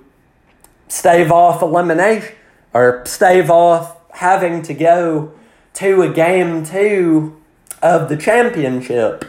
stave 0.87 1.31
off 1.31 1.61
elimination 1.61 2.35
or 2.73 3.03
stave 3.05 3.49
off 3.49 3.97
having 4.11 4.61
to 4.61 4.73
go 4.73 5.31
to 5.73 6.01
a 6.01 6.13
game 6.13 6.63
two 6.63 7.41
of 7.81 8.09
the 8.09 8.17
championship 8.17 9.25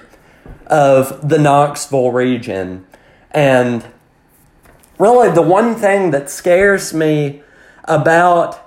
of 0.67 1.29
the 1.29 1.39
Knoxville 1.39 2.13
region. 2.13 2.87
And 3.31 3.85
really, 4.99 5.31
the 5.31 5.43
one 5.43 5.75
thing 5.75 6.11
that 6.13 6.31
scares 6.31 6.95
me 6.95 7.43
about 7.85 8.61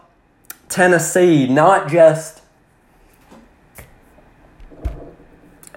Tennessee, 0.70 1.48
not 1.48 1.88
just 1.90 2.42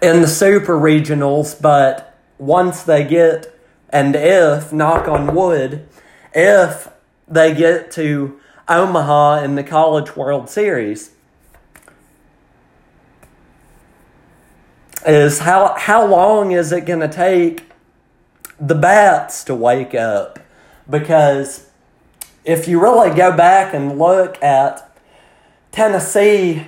in 0.03 0.23
the 0.23 0.27
super 0.27 0.75
regionals, 0.75 1.61
but 1.61 2.19
once 2.39 2.83
they 2.83 3.05
get, 3.05 3.55
and 3.91 4.15
if, 4.17 4.73
knock 4.73 5.09
on 5.09 5.35
wood, 5.35 5.87
if 6.33 6.89
they 7.29 7.55
get 7.55 7.91
to 7.93 8.41
Omaha 8.69 9.43
in 9.43 9.57
the 9.57 9.65
College 9.65 10.17
World 10.17 10.49
Series, 10.49 11.11
is 15.05 15.41
how, 15.41 15.75
how 15.77 16.07
long 16.07 16.53
is 16.53 16.73
it 16.73 16.83
going 16.83 17.01
to 17.01 17.09
take 17.09 17.65
the 18.61 18.75
bats 18.75 19.45
to 19.45 19.55
wake 19.55 19.95
up? 19.95 20.39
Because 20.89 21.69
if 22.45 22.69
you 22.69 22.81
really 22.81 23.15
go 23.17 23.37
back 23.37 23.75
and 23.75 23.99
look 23.99 24.41
at 24.43 24.91
Tennessee 25.73 26.67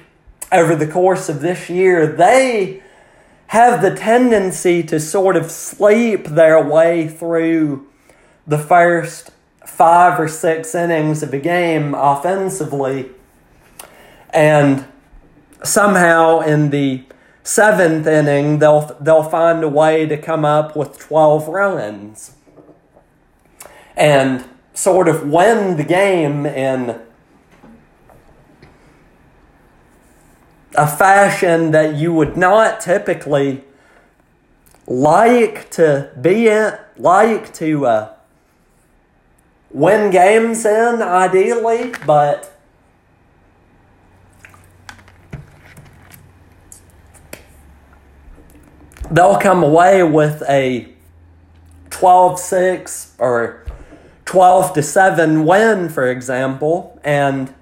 over 0.50 0.74
the 0.74 0.86
course 0.86 1.28
of 1.28 1.40
this 1.40 1.68
year, 1.68 2.06
they 2.06 2.82
have 3.52 3.82
the 3.82 3.94
tendency 3.94 4.82
to 4.82 4.98
sort 4.98 5.36
of 5.36 5.50
sleep 5.50 6.24
their 6.24 6.58
way 6.66 7.06
through 7.06 7.86
the 8.46 8.56
first 8.56 9.30
five 9.66 10.18
or 10.18 10.26
six 10.26 10.74
innings 10.74 11.22
of 11.22 11.34
a 11.34 11.38
game 11.38 11.92
offensively. 11.92 13.10
And 14.30 14.86
somehow 15.62 16.40
in 16.40 16.70
the 16.70 17.04
seventh 17.42 18.06
inning, 18.06 18.58
they'll, 18.58 18.96
they'll 18.98 19.22
find 19.22 19.62
a 19.62 19.68
way 19.68 20.06
to 20.06 20.16
come 20.16 20.46
up 20.46 20.74
with 20.74 20.98
12 20.98 21.48
runs 21.48 22.34
and 23.98 24.46
sort 24.72 25.08
of 25.08 25.28
win 25.28 25.76
the 25.76 25.84
game 25.84 26.46
in 26.46 26.98
a 30.74 30.86
fashion 30.86 31.70
that 31.72 31.96
you 31.96 32.12
would 32.12 32.36
not 32.36 32.80
typically 32.80 33.64
like 34.86 35.70
to 35.70 36.10
be 36.20 36.48
in, 36.48 36.76
like 36.96 37.52
to 37.54 37.86
uh, 37.86 38.14
win 39.70 40.10
games 40.10 40.64
in, 40.64 41.02
ideally, 41.02 41.92
but 42.06 42.58
they'll 49.10 49.38
come 49.38 49.62
away 49.62 50.02
with 50.02 50.42
a 50.48 50.92
12 51.90 52.38
6 52.38 53.14
or 53.18 53.64
12 54.24 54.72
to 54.74 54.82
7 54.82 55.44
win, 55.44 55.88
for 55.88 56.10
example, 56.10 56.98
and 57.04 57.54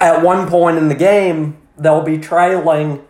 at 0.00 0.22
one 0.22 0.48
point 0.48 0.78
in 0.78 0.88
the 0.88 0.94
game, 0.94 1.56
they'll 1.76 2.02
be 2.02 2.18
trailing 2.18 3.04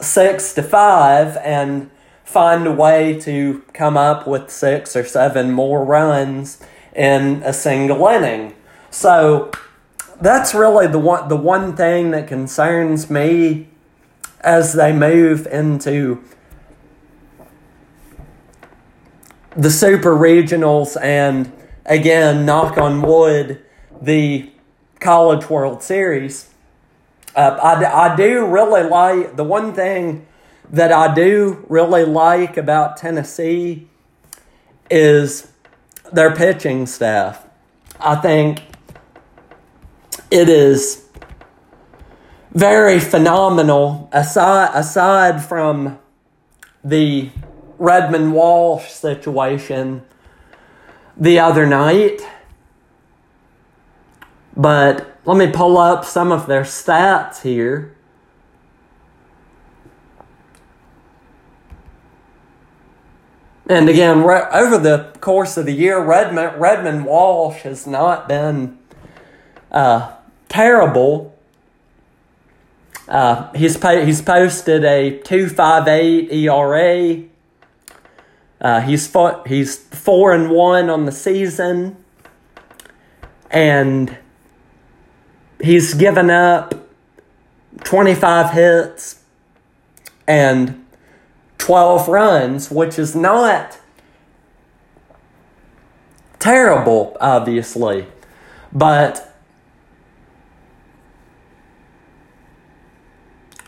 6 0.00 0.54
to 0.54 0.62
5 0.62 1.36
and 1.38 1.90
find 2.24 2.66
a 2.66 2.72
way 2.72 3.18
to 3.20 3.62
come 3.72 3.96
up 3.96 4.26
with 4.26 4.50
6 4.50 4.96
or 4.96 5.04
7 5.04 5.50
more 5.50 5.84
runs 5.84 6.62
in 6.94 7.42
a 7.44 7.52
single 7.52 8.06
inning. 8.08 8.54
So 8.90 9.50
that's 10.20 10.54
really 10.54 10.86
the 10.86 10.98
one 10.98 11.28
the 11.28 11.36
one 11.36 11.76
thing 11.76 12.10
that 12.12 12.26
concerns 12.26 13.10
me 13.10 13.68
as 14.40 14.72
they 14.72 14.92
move 14.92 15.46
into 15.46 16.22
the 19.54 19.70
super 19.70 20.14
regionals 20.14 21.00
and 21.00 21.52
again 21.84 22.46
knock 22.46 22.78
on 22.78 23.02
wood 23.02 23.62
the 24.00 24.50
college 25.00 25.48
world 25.50 25.82
series 25.82 26.50
uh, 27.34 27.58
I, 27.62 28.12
I 28.12 28.16
do 28.16 28.46
really 28.46 28.82
like 28.82 29.36
the 29.36 29.44
one 29.44 29.74
thing 29.74 30.26
that 30.70 30.92
i 30.92 31.14
do 31.14 31.64
really 31.68 32.04
like 32.04 32.56
about 32.56 32.96
tennessee 32.96 33.88
is 34.90 35.52
their 36.12 36.34
pitching 36.34 36.86
staff 36.86 37.46
i 38.00 38.16
think 38.16 38.62
it 40.30 40.48
is 40.48 41.06
very 42.56 42.98
phenomenal. 42.98 44.08
Aside 44.12 44.70
aside 44.74 45.44
from 45.44 45.98
the 46.82 47.30
Redmond 47.78 48.32
Walsh 48.32 48.88
situation 48.90 50.02
the 51.18 51.38
other 51.38 51.66
night, 51.66 52.26
but 54.56 55.18
let 55.24 55.36
me 55.36 55.50
pull 55.50 55.78
up 55.78 56.04
some 56.04 56.32
of 56.32 56.46
their 56.46 56.62
stats 56.62 57.42
here. 57.42 57.94
And 63.68 63.88
again, 63.88 64.22
re- 64.22 64.46
over 64.52 64.78
the 64.78 65.12
course 65.20 65.56
of 65.56 65.66
the 65.66 65.72
year, 65.72 66.02
Redmond, 66.02 66.60
Redmond 66.60 67.04
Walsh 67.04 67.62
has 67.62 67.86
not 67.86 68.28
been 68.28 68.78
uh, 69.72 70.14
terrible 70.48 71.36
uh, 73.08 73.52
he's 73.52 73.76
po- 73.76 74.04
he's 74.04 74.20
posted 74.20 74.84
a 74.84 75.18
two 75.18 75.48
five 75.48 75.86
eight 75.86 76.32
ERA. 76.32 77.22
Uh, 78.60 78.80
he's 78.80 79.06
fo- 79.06 79.44
he's 79.44 79.76
four 79.76 80.32
and 80.32 80.50
one 80.50 80.90
on 80.90 81.04
the 81.04 81.12
season, 81.12 81.96
and 83.50 84.16
he's 85.60 85.94
given 85.94 86.30
up 86.30 86.74
twenty 87.84 88.14
five 88.14 88.52
hits 88.52 89.22
and 90.26 90.84
twelve 91.58 92.08
runs, 92.08 92.70
which 92.70 92.98
is 92.98 93.14
not 93.14 93.78
terrible, 96.38 97.16
obviously, 97.20 98.06
but 98.72 99.32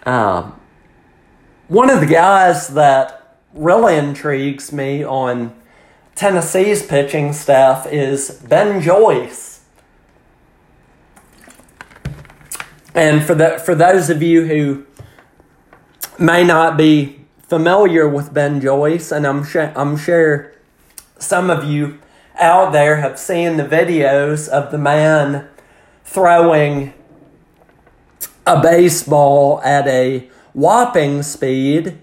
Um, 0.07 0.59
one 1.66 1.90
of 1.90 2.01
the 2.01 2.07
guys 2.07 2.68
that 2.68 3.37
really 3.53 3.94
intrigues 3.96 4.72
me 4.72 5.05
on 5.05 5.55
Tennessee's 6.14 6.83
pitching 6.83 7.35
staff 7.35 7.87
is 7.87 8.31
Ben 8.48 8.81
Joyce. 8.81 9.58
And 12.94 13.22
for 13.24 13.35
the, 13.35 13.62
for 13.64 13.74
those 13.74 14.11
of 14.11 14.22
you 14.22 14.46
who 14.46 14.87
may 16.18 16.44
not 16.44 16.77
be 16.77 17.24
familiar 17.42 18.09
with 18.09 18.35
Ben 18.35 18.61
Joyce, 18.61 19.12
and 19.12 19.27
I'm 19.27 19.44
sure, 19.44 19.72
I'm 19.77 19.96
sure 19.96 20.53
some 21.18 21.51
of 21.51 21.64
you 21.64 21.98
out 22.38 22.72
there 22.72 22.96
have 22.96 23.18
seen 23.18 23.57
the 23.57 23.64
videos 23.64 24.48
of 24.48 24.70
the 24.70 24.79
man 24.79 25.48
throwing 26.05 26.94
a 28.46 28.61
baseball 28.61 29.61
at 29.62 29.87
a 29.87 30.29
whopping 30.55 31.22
speed 31.22 31.98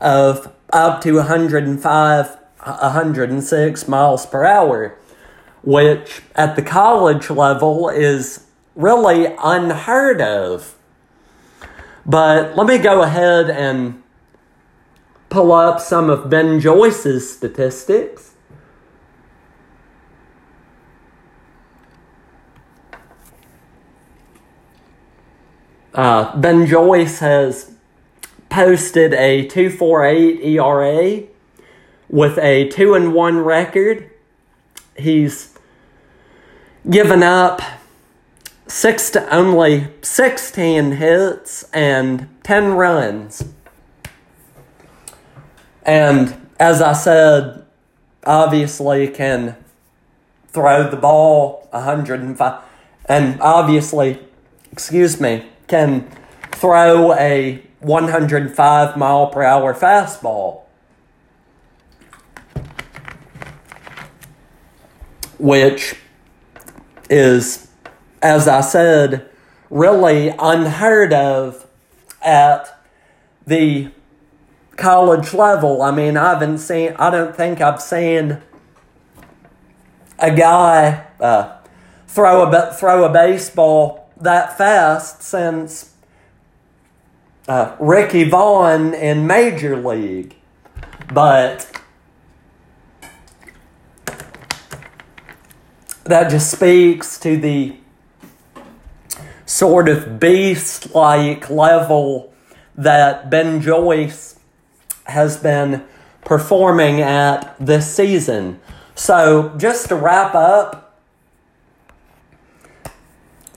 of 0.00 0.52
up 0.72 1.00
to 1.02 1.16
105, 1.16 2.38
106 2.64 3.88
miles 3.88 4.26
per 4.26 4.44
hour, 4.44 4.96
which 5.62 6.22
at 6.34 6.54
the 6.54 6.62
college 6.62 7.30
level 7.30 7.88
is 7.88 8.44
really 8.78 9.34
unheard 9.42 10.22
of. 10.22 10.76
But 12.06 12.56
let 12.56 12.66
me 12.66 12.78
go 12.78 13.02
ahead 13.02 13.50
and 13.50 14.02
pull 15.28 15.52
up 15.52 15.80
some 15.80 16.08
of 16.08 16.30
Ben 16.30 16.60
Joyce's 16.60 17.30
statistics. 17.30 18.34
Uh, 25.92 26.36
ben 26.36 26.64
Joyce 26.64 27.18
has 27.18 27.72
posted 28.48 29.12
a 29.14 29.48
248 29.48 30.44
ERA 30.44 31.24
with 32.08 32.38
a 32.38 32.68
2 32.68 32.94
and 32.94 33.12
1 33.12 33.38
record. 33.38 34.08
He's 34.96 35.58
given 36.88 37.24
up 37.24 37.60
six 38.68 39.10
to 39.10 39.34
only 39.34 39.88
16 40.02 40.92
hits 40.92 41.64
and 41.72 42.28
10 42.44 42.74
runs. 42.74 43.44
And 45.82 46.48
as 46.60 46.82
I 46.82 46.92
said, 46.92 47.64
obviously 48.24 49.08
can 49.08 49.56
throw 50.48 50.90
the 50.90 50.96
ball 50.96 51.66
105 51.70 52.62
and 53.08 53.40
obviously, 53.40 54.18
excuse 54.70 55.18
me, 55.18 55.46
can 55.66 56.06
throw 56.52 57.14
a 57.14 57.62
105 57.80 58.96
mile 58.96 59.28
per 59.28 59.42
hour 59.42 59.72
fastball. 59.72 60.62
Which 65.38 65.94
is, 67.08 67.67
as 68.22 68.48
I 68.48 68.60
said, 68.60 69.28
really 69.70 70.34
unheard 70.38 71.12
of 71.12 71.66
at 72.22 72.82
the 73.46 73.90
college 74.76 75.34
level. 75.34 75.82
I 75.82 75.90
mean, 75.90 76.16
I 76.16 76.30
haven't 76.30 76.58
seen, 76.58 76.94
I 76.98 77.10
don't 77.10 77.36
think 77.36 77.60
I've 77.60 77.82
seen 77.82 78.38
a 80.18 80.34
guy 80.34 81.06
uh, 81.20 81.58
throw 82.06 82.50
a 82.50 82.72
throw 82.72 83.04
a 83.04 83.12
baseball 83.12 84.10
that 84.20 84.58
fast 84.58 85.22
since 85.22 85.94
uh, 87.46 87.76
Ricky 87.78 88.24
Vaughn 88.24 88.94
in 88.94 89.26
Major 89.26 89.76
League, 89.76 90.36
but 91.12 91.70
that 96.04 96.30
just 96.30 96.50
speaks 96.50 97.18
to 97.20 97.36
the 97.36 97.76
sort 99.48 99.88
of 99.88 100.20
beast 100.20 100.94
like 100.94 101.48
level 101.48 102.30
that 102.76 103.30
Ben 103.30 103.62
Joyce 103.62 104.38
has 105.04 105.38
been 105.38 105.82
performing 106.22 107.00
at 107.00 107.56
this 107.58 107.92
season. 107.92 108.60
So, 108.94 109.54
just 109.56 109.88
to 109.88 109.96
wrap 109.96 110.34
up, 110.34 111.00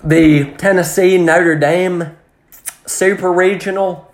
the 0.01 0.53
Tennessee 0.53 1.17
Notre 1.17 1.59
Dame 1.59 2.15
Super 2.85 3.31
Regional, 3.31 4.13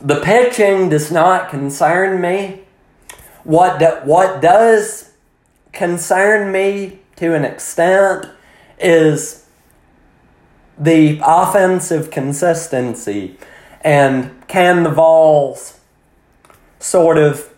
the 0.00 0.20
pitching 0.22 0.88
does 0.88 1.12
not 1.12 1.50
concern 1.50 2.22
me. 2.22 2.62
What, 3.44 3.78
do, 3.78 3.86
what 4.04 4.40
does 4.40 5.10
concern 5.72 6.50
me 6.50 7.00
to 7.16 7.34
an 7.34 7.44
extent 7.44 8.30
is 8.78 9.43
the 10.78 11.20
offensive 11.22 12.10
consistency 12.10 13.36
and 13.82 14.46
can 14.48 14.82
the 14.82 14.90
Vols 14.90 15.80
sort 16.80 17.18
of 17.18 17.52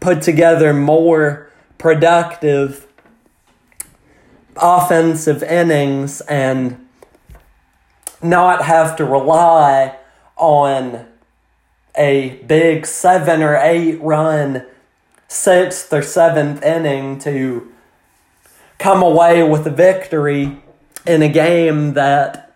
put 0.00 0.22
together 0.22 0.72
more 0.72 1.50
productive 1.78 2.86
offensive 4.56 5.42
innings 5.42 6.20
and 6.22 6.86
not 8.22 8.64
have 8.64 8.96
to 8.96 9.04
rely 9.04 9.96
on 10.36 11.06
a 11.96 12.42
big 12.46 12.86
seven 12.86 13.42
or 13.42 13.56
eight 13.56 14.00
run 14.00 14.66
sixth 15.28 15.92
or 15.92 16.02
seventh 16.02 16.62
inning 16.62 17.18
to 17.18 17.72
come 18.78 19.02
away 19.02 19.42
with 19.42 19.66
a 19.66 19.70
victory 19.70 20.62
in 21.06 21.22
a 21.22 21.28
game 21.28 21.94
that 21.94 22.52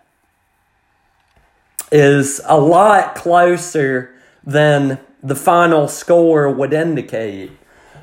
is 1.91 2.41
a 2.45 2.59
lot 2.59 3.15
closer 3.15 4.15
than 4.43 4.99
the 5.23 5.35
final 5.35 5.89
score 5.89 6.51
would 6.51 6.73
indicate. 6.73 7.51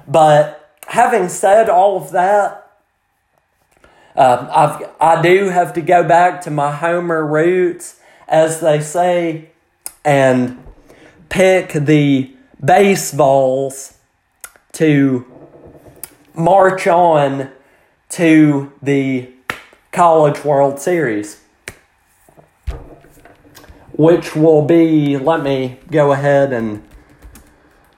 But 0.07 0.75
having 0.87 1.29
said 1.29 1.69
all 1.69 1.97
of 1.97 2.11
that, 2.11 2.71
uh, 4.15 4.47
I've, 4.51 4.89
I 4.99 5.21
do 5.21 5.49
have 5.49 5.73
to 5.73 5.81
go 5.81 6.03
back 6.03 6.41
to 6.41 6.51
my 6.51 6.71
Homer 6.71 7.25
roots, 7.25 7.99
as 8.27 8.59
they 8.59 8.81
say, 8.81 9.49
and 10.03 10.61
pick 11.29 11.71
the 11.73 12.35
Base 12.63 13.11
Vols 13.11 13.97
to 14.73 15.25
march 16.33 16.87
on 16.87 17.51
to 18.09 18.71
the 18.81 19.31
College 19.91 20.45
World 20.45 20.79
Series, 20.79 21.41
which 23.91 24.35
will 24.35 24.61
be, 24.61 25.17
let 25.17 25.43
me 25.43 25.79
go 25.89 26.13
ahead 26.13 26.53
and 26.53 26.81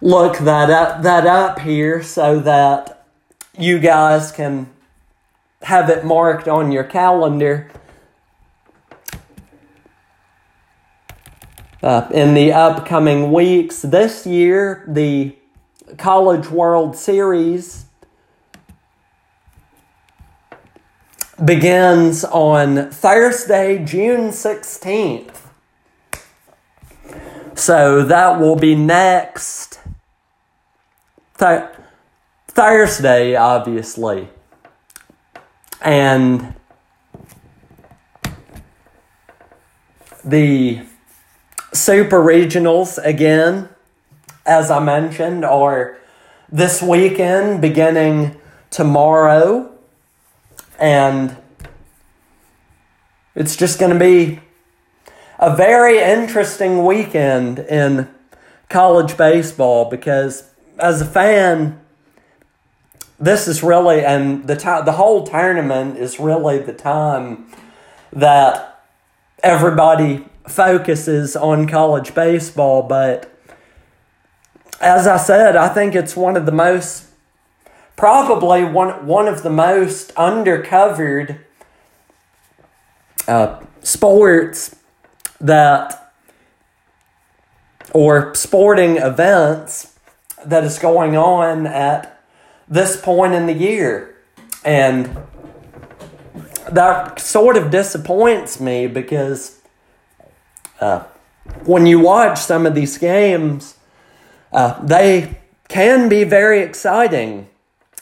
look 0.02 0.40
that 0.40 0.72
up, 0.72 1.04
that 1.04 1.28
up 1.28 1.60
here 1.60 2.02
so 2.02 2.40
that 2.40 3.06
you 3.58 3.78
guys 3.80 4.32
can 4.32 4.72
have 5.62 5.88
it 5.90 6.04
marked 6.04 6.48
on 6.48 6.72
your 6.72 6.84
calendar. 6.84 7.70
Uh, 11.84 12.08
in 12.12 12.34
the 12.34 12.52
upcoming 12.52 13.32
weeks 13.32 13.84
this 13.84 14.26
year, 14.26 14.84
the 14.88 15.36
College 15.98 16.50
World 16.50 16.96
Series 16.96 17.86
begins 21.44 22.24
on 22.24 22.90
Thursday, 22.90 23.84
June 23.84 24.30
16th. 24.30 25.36
So 27.56 28.04
that 28.04 28.40
will 28.40 28.56
be 28.56 28.76
next 28.76 29.80
th- 31.38 31.64
Thursday, 32.48 33.36
obviously. 33.36 34.30
And 35.82 36.54
the 40.24 40.82
Super 41.74 42.20
Regionals, 42.20 43.04
again, 43.04 43.70
as 44.46 44.72
I 44.72 44.80
mentioned, 44.80 45.44
are 45.44 45.98
this 46.50 46.82
weekend 46.82 47.62
beginning 47.62 48.40
tomorrow. 48.70 49.73
And 50.84 51.38
it's 53.36 53.56
just 53.56 53.80
going 53.80 53.94
to 53.94 53.98
be 53.98 54.42
a 55.40 55.56
very 55.56 55.98
interesting 56.00 56.84
weekend 56.84 57.60
in 57.60 58.10
college 58.68 59.16
baseball 59.16 59.90
because 59.90 60.44
as 60.78 61.00
a 61.00 61.06
fan, 61.06 61.80
this 63.18 63.48
is 63.48 63.64
really 63.64 64.04
and 64.04 64.46
the 64.46 64.56
the 64.84 64.92
whole 64.92 65.26
tournament 65.26 65.98
is 65.98 66.20
really 66.20 66.60
the 66.60 66.74
time 66.74 67.50
that 68.12 68.84
everybody 69.42 70.28
focuses 70.50 71.38
on 71.38 71.66
college 71.66 72.14
baseball 72.14 72.84
but 72.84 73.34
as 74.82 75.08
I 75.08 75.16
said, 75.16 75.56
I 75.56 75.70
think 75.70 75.96
it's 75.96 76.18
one 76.18 76.36
of 76.36 76.46
the 76.46 76.52
most, 76.52 77.06
probably 77.96 78.64
one, 78.64 79.06
one 79.06 79.28
of 79.28 79.44
the 79.44 79.50
most 79.50 80.14
undercovered 80.16 81.40
uh, 83.28 83.60
sports 83.82 84.76
that, 85.40 86.14
or 87.94 88.34
sporting 88.36 88.98
events 88.98 89.98
that 90.46 90.64
is 90.64 90.80
going 90.80 91.16
on 91.16 91.66
at 91.68 92.22
this 92.68 93.00
point 93.00 93.34
in 93.34 93.46
the 93.46 93.54
year. 93.54 94.16
And 94.66 95.18
that 96.72 97.20
sort 97.20 97.58
of 97.58 97.70
disappoints 97.70 98.60
me 98.60 98.88
because 98.88 99.60
uh, 100.80 101.04
when 101.66 101.86
you 101.86 102.00
watch 102.00 102.40
some 102.40 102.66
of 102.66 102.74
these 102.76 102.98
games, 102.98 103.76
uh, 104.52 104.82
they 104.86 105.40
can 105.68 106.10
be 106.10 106.24
very 106.24 106.62
exciting. 106.62 107.48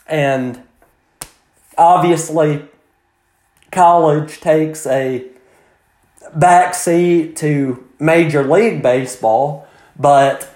And 0.07 0.61
obviously, 1.77 2.65
college 3.71 4.39
takes 4.39 4.85
a 4.85 5.25
backseat 6.37 7.35
to 7.37 7.87
Major 7.99 8.43
League 8.43 8.81
Baseball, 8.81 9.67
but 9.97 10.49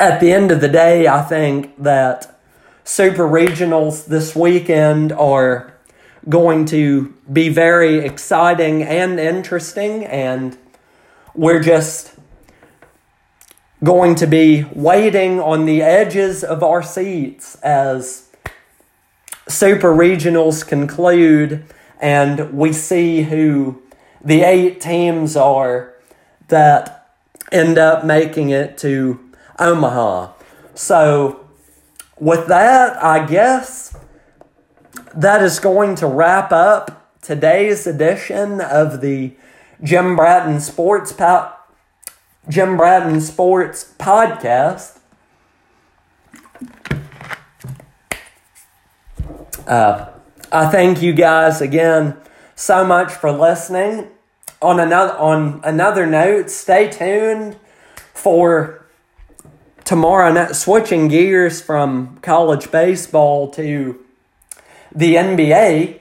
at 0.00 0.20
the 0.20 0.32
end 0.32 0.50
of 0.50 0.60
the 0.60 0.68
day, 0.68 1.06
I 1.06 1.22
think 1.22 1.82
that 1.82 2.38
super 2.84 3.24
regionals 3.24 4.06
this 4.06 4.34
weekend 4.34 5.12
are 5.12 5.74
going 6.28 6.64
to 6.66 7.14
be 7.32 7.48
very 7.48 7.98
exciting 7.98 8.82
and 8.82 9.18
interesting, 9.18 10.04
and 10.04 10.56
we're 11.34 11.60
just 11.60 12.17
going 13.82 14.14
to 14.16 14.26
be 14.26 14.64
waiting 14.72 15.40
on 15.40 15.64
the 15.64 15.82
edges 15.82 16.42
of 16.42 16.62
our 16.62 16.82
seats 16.82 17.54
as 17.56 18.28
super 19.46 19.94
regionals 19.94 20.66
conclude 20.66 21.64
and 22.00 22.52
we 22.52 22.72
see 22.72 23.22
who 23.22 23.82
the 24.24 24.42
eight 24.42 24.80
teams 24.80 25.36
are 25.36 25.94
that 26.48 27.10
end 27.52 27.78
up 27.78 28.04
making 28.04 28.50
it 28.50 28.76
to 28.78 29.18
Omaha. 29.58 30.32
So, 30.74 31.48
with 32.18 32.48
that, 32.48 33.02
I 33.02 33.26
guess 33.26 33.96
that 35.14 35.42
is 35.42 35.60
going 35.60 35.94
to 35.96 36.06
wrap 36.06 36.52
up 36.52 37.12
today's 37.22 37.86
edition 37.86 38.60
of 38.60 39.00
the 39.00 39.34
Jim 39.82 40.16
Bratton 40.16 40.60
Sports 40.60 41.12
po- 41.12 41.52
Jim 42.48 42.76
Bratton 42.76 43.20
Sports 43.20 43.94
podcast. 43.98 44.98
Uh, 49.66 50.08
I 50.50 50.70
thank 50.70 51.02
you 51.02 51.12
guys 51.12 51.60
again 51.60 52.16
so 52.56 52.84
much 52.84 53.12
for 53.12 53.30
listening. 53.30 54.08
On 54.62 54.80
another 54.80 55.12
on 55.18 55.60
another 55.62 56.06
note, 56.06 56.50
stay 56.50 56.88
tuned 56.88 57.56
for 58.14 58.86
tomorrow 59.84 60.32
night 60.32 60.56
switching 60.56 61.08
gears 61.08 61.60
from 61.60 62.18
college 62.22 62.70
baseball 62.70 63.50
to 63.52 64.04
the 64.94 65.14
NBA. 65.14 66.00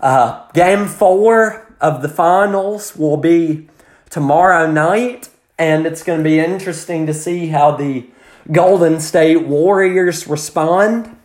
Uh, 0.00 0.46
game 0.52 0.86
four 0.86 1.74
of 1.80 2.02
the 2.02 2.08
finals 2.08 2.96
will 2.96 3.16
be 3.16 3.68
tomorrow 4.10 4.70
night, 4.70 5.28
and 5.58 5.86
it's 5.86 6.02
going 6.02 6.18
to 6.18 6.24
be 6.24 6.38
interesting 6.38 7.06
to 7.06 7.14
see 7.14 7.48
how 7.48 7.72
the 7.72 8.06
Golden 8.50 9.00
State 9.00 9.46
Warriors 9.46 10.26
respond 10.28 11.16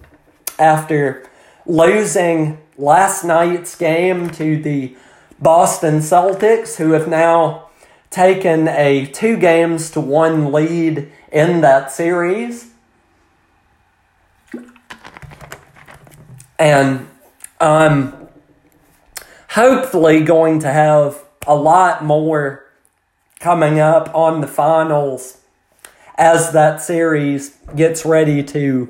after 0.57 1.29
losing 1.65 2.57
last 2.77 3.23
night's 3.23 3.75
game 3.75 4.29
to 4.31 4.61
the 4.61 4.95
Boston 5.39 5.99
Celtics, 5.99 6.77
who 6.77 6.91
have 6.91 7.07
now 7.07 7.69
taken 8.09 8.67
a 8.67 9.05
two 9.05 9.38
games 9.38 9.91
to 9.91 9.99
one 9.99 10.51
lead 10.51 11.11
in 11.31 11.61
that 11.61 11.91
series. 11.91 12.71
And 16.57 17.07
I'm 17.59 18.27
hopefully 19.49 20.23
going 20.23 20.59
to 20.59 20.71
have 20.71 21.23
a 21.45 21.55
lot 21.55 22.03
more 22.03 22.62
coming 23.44 23.78
up 23.78 24.10
on 24.16 24.39
the 24.39 24.48
finals 24.48 25.41
as 26.18 26.54
that 26.54 26.82
series 26.82 27.58
gets 27.76 28.06
ready 28.06 28.41
to 28.41 28.88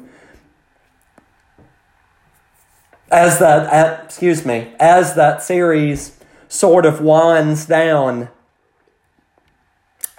as 3.11 3.39
that 3.39 4.03
excuse 4.05 4.45
me 4.45 4.71
as 4.79 5.15
that 5.15 5.41
series 5.41 6.19
sort 6.47 6.85
of 6.85 7.01
winds 7.01 7.65
down 7.65 8.29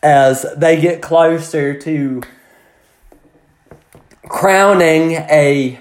as 0.03 0.45
they 0.57 0.80
get 0.80 1.01
closer 1.01 1.78
to 1.78 2.20
crowning 4.28 5.12
a 5.12 5.78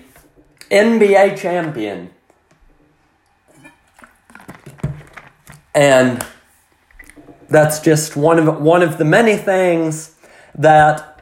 NBA 0.69 1.37
champion. 1.37 2.11
And 5.75 6.23
that's 7.53 7.79
just 7.79 8.15
one 8.15 8.39
of 8.39 8.61
one 8.61 8.81
of 8.81 8.97
the 8.97 9.05
many 9.05 9.37
things 9.37 10.15
that 10.55 11.21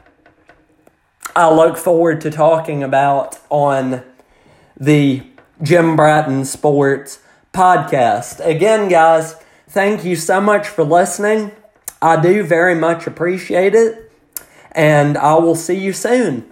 I 1.36 1.52
look 1.54 1.76
forward 1.76 2.20
to 2.22 2.30
talking 2.30 2.82
about 2.82 3.38
on 3.50 4.02
the 4.78 5.22
Jim 5.62 5.96
Bratton 5.96 6.44
Sports 6.44 7.20
podcast. 7.52 8.44
Again, 8.44 8.88
guys, 8.88 9.34
thank 9.68 10.04
you 10.04 10.16
so 10.16 10.40
much 10.40 10.66
for 10.66 10.84
listening. 10.84 11.52
I 12.00 12.20
do 12.20 12.42
very 12.42 12.74
much 12.74 13.06
appreciate 13.06 13.74
it, 13.74 14.10
and 14.72 15.16
I 15.16 15.34
will 15.34 15.54
see 15.54 15.78
you 15.78 15.92
soon. 15.92 16.51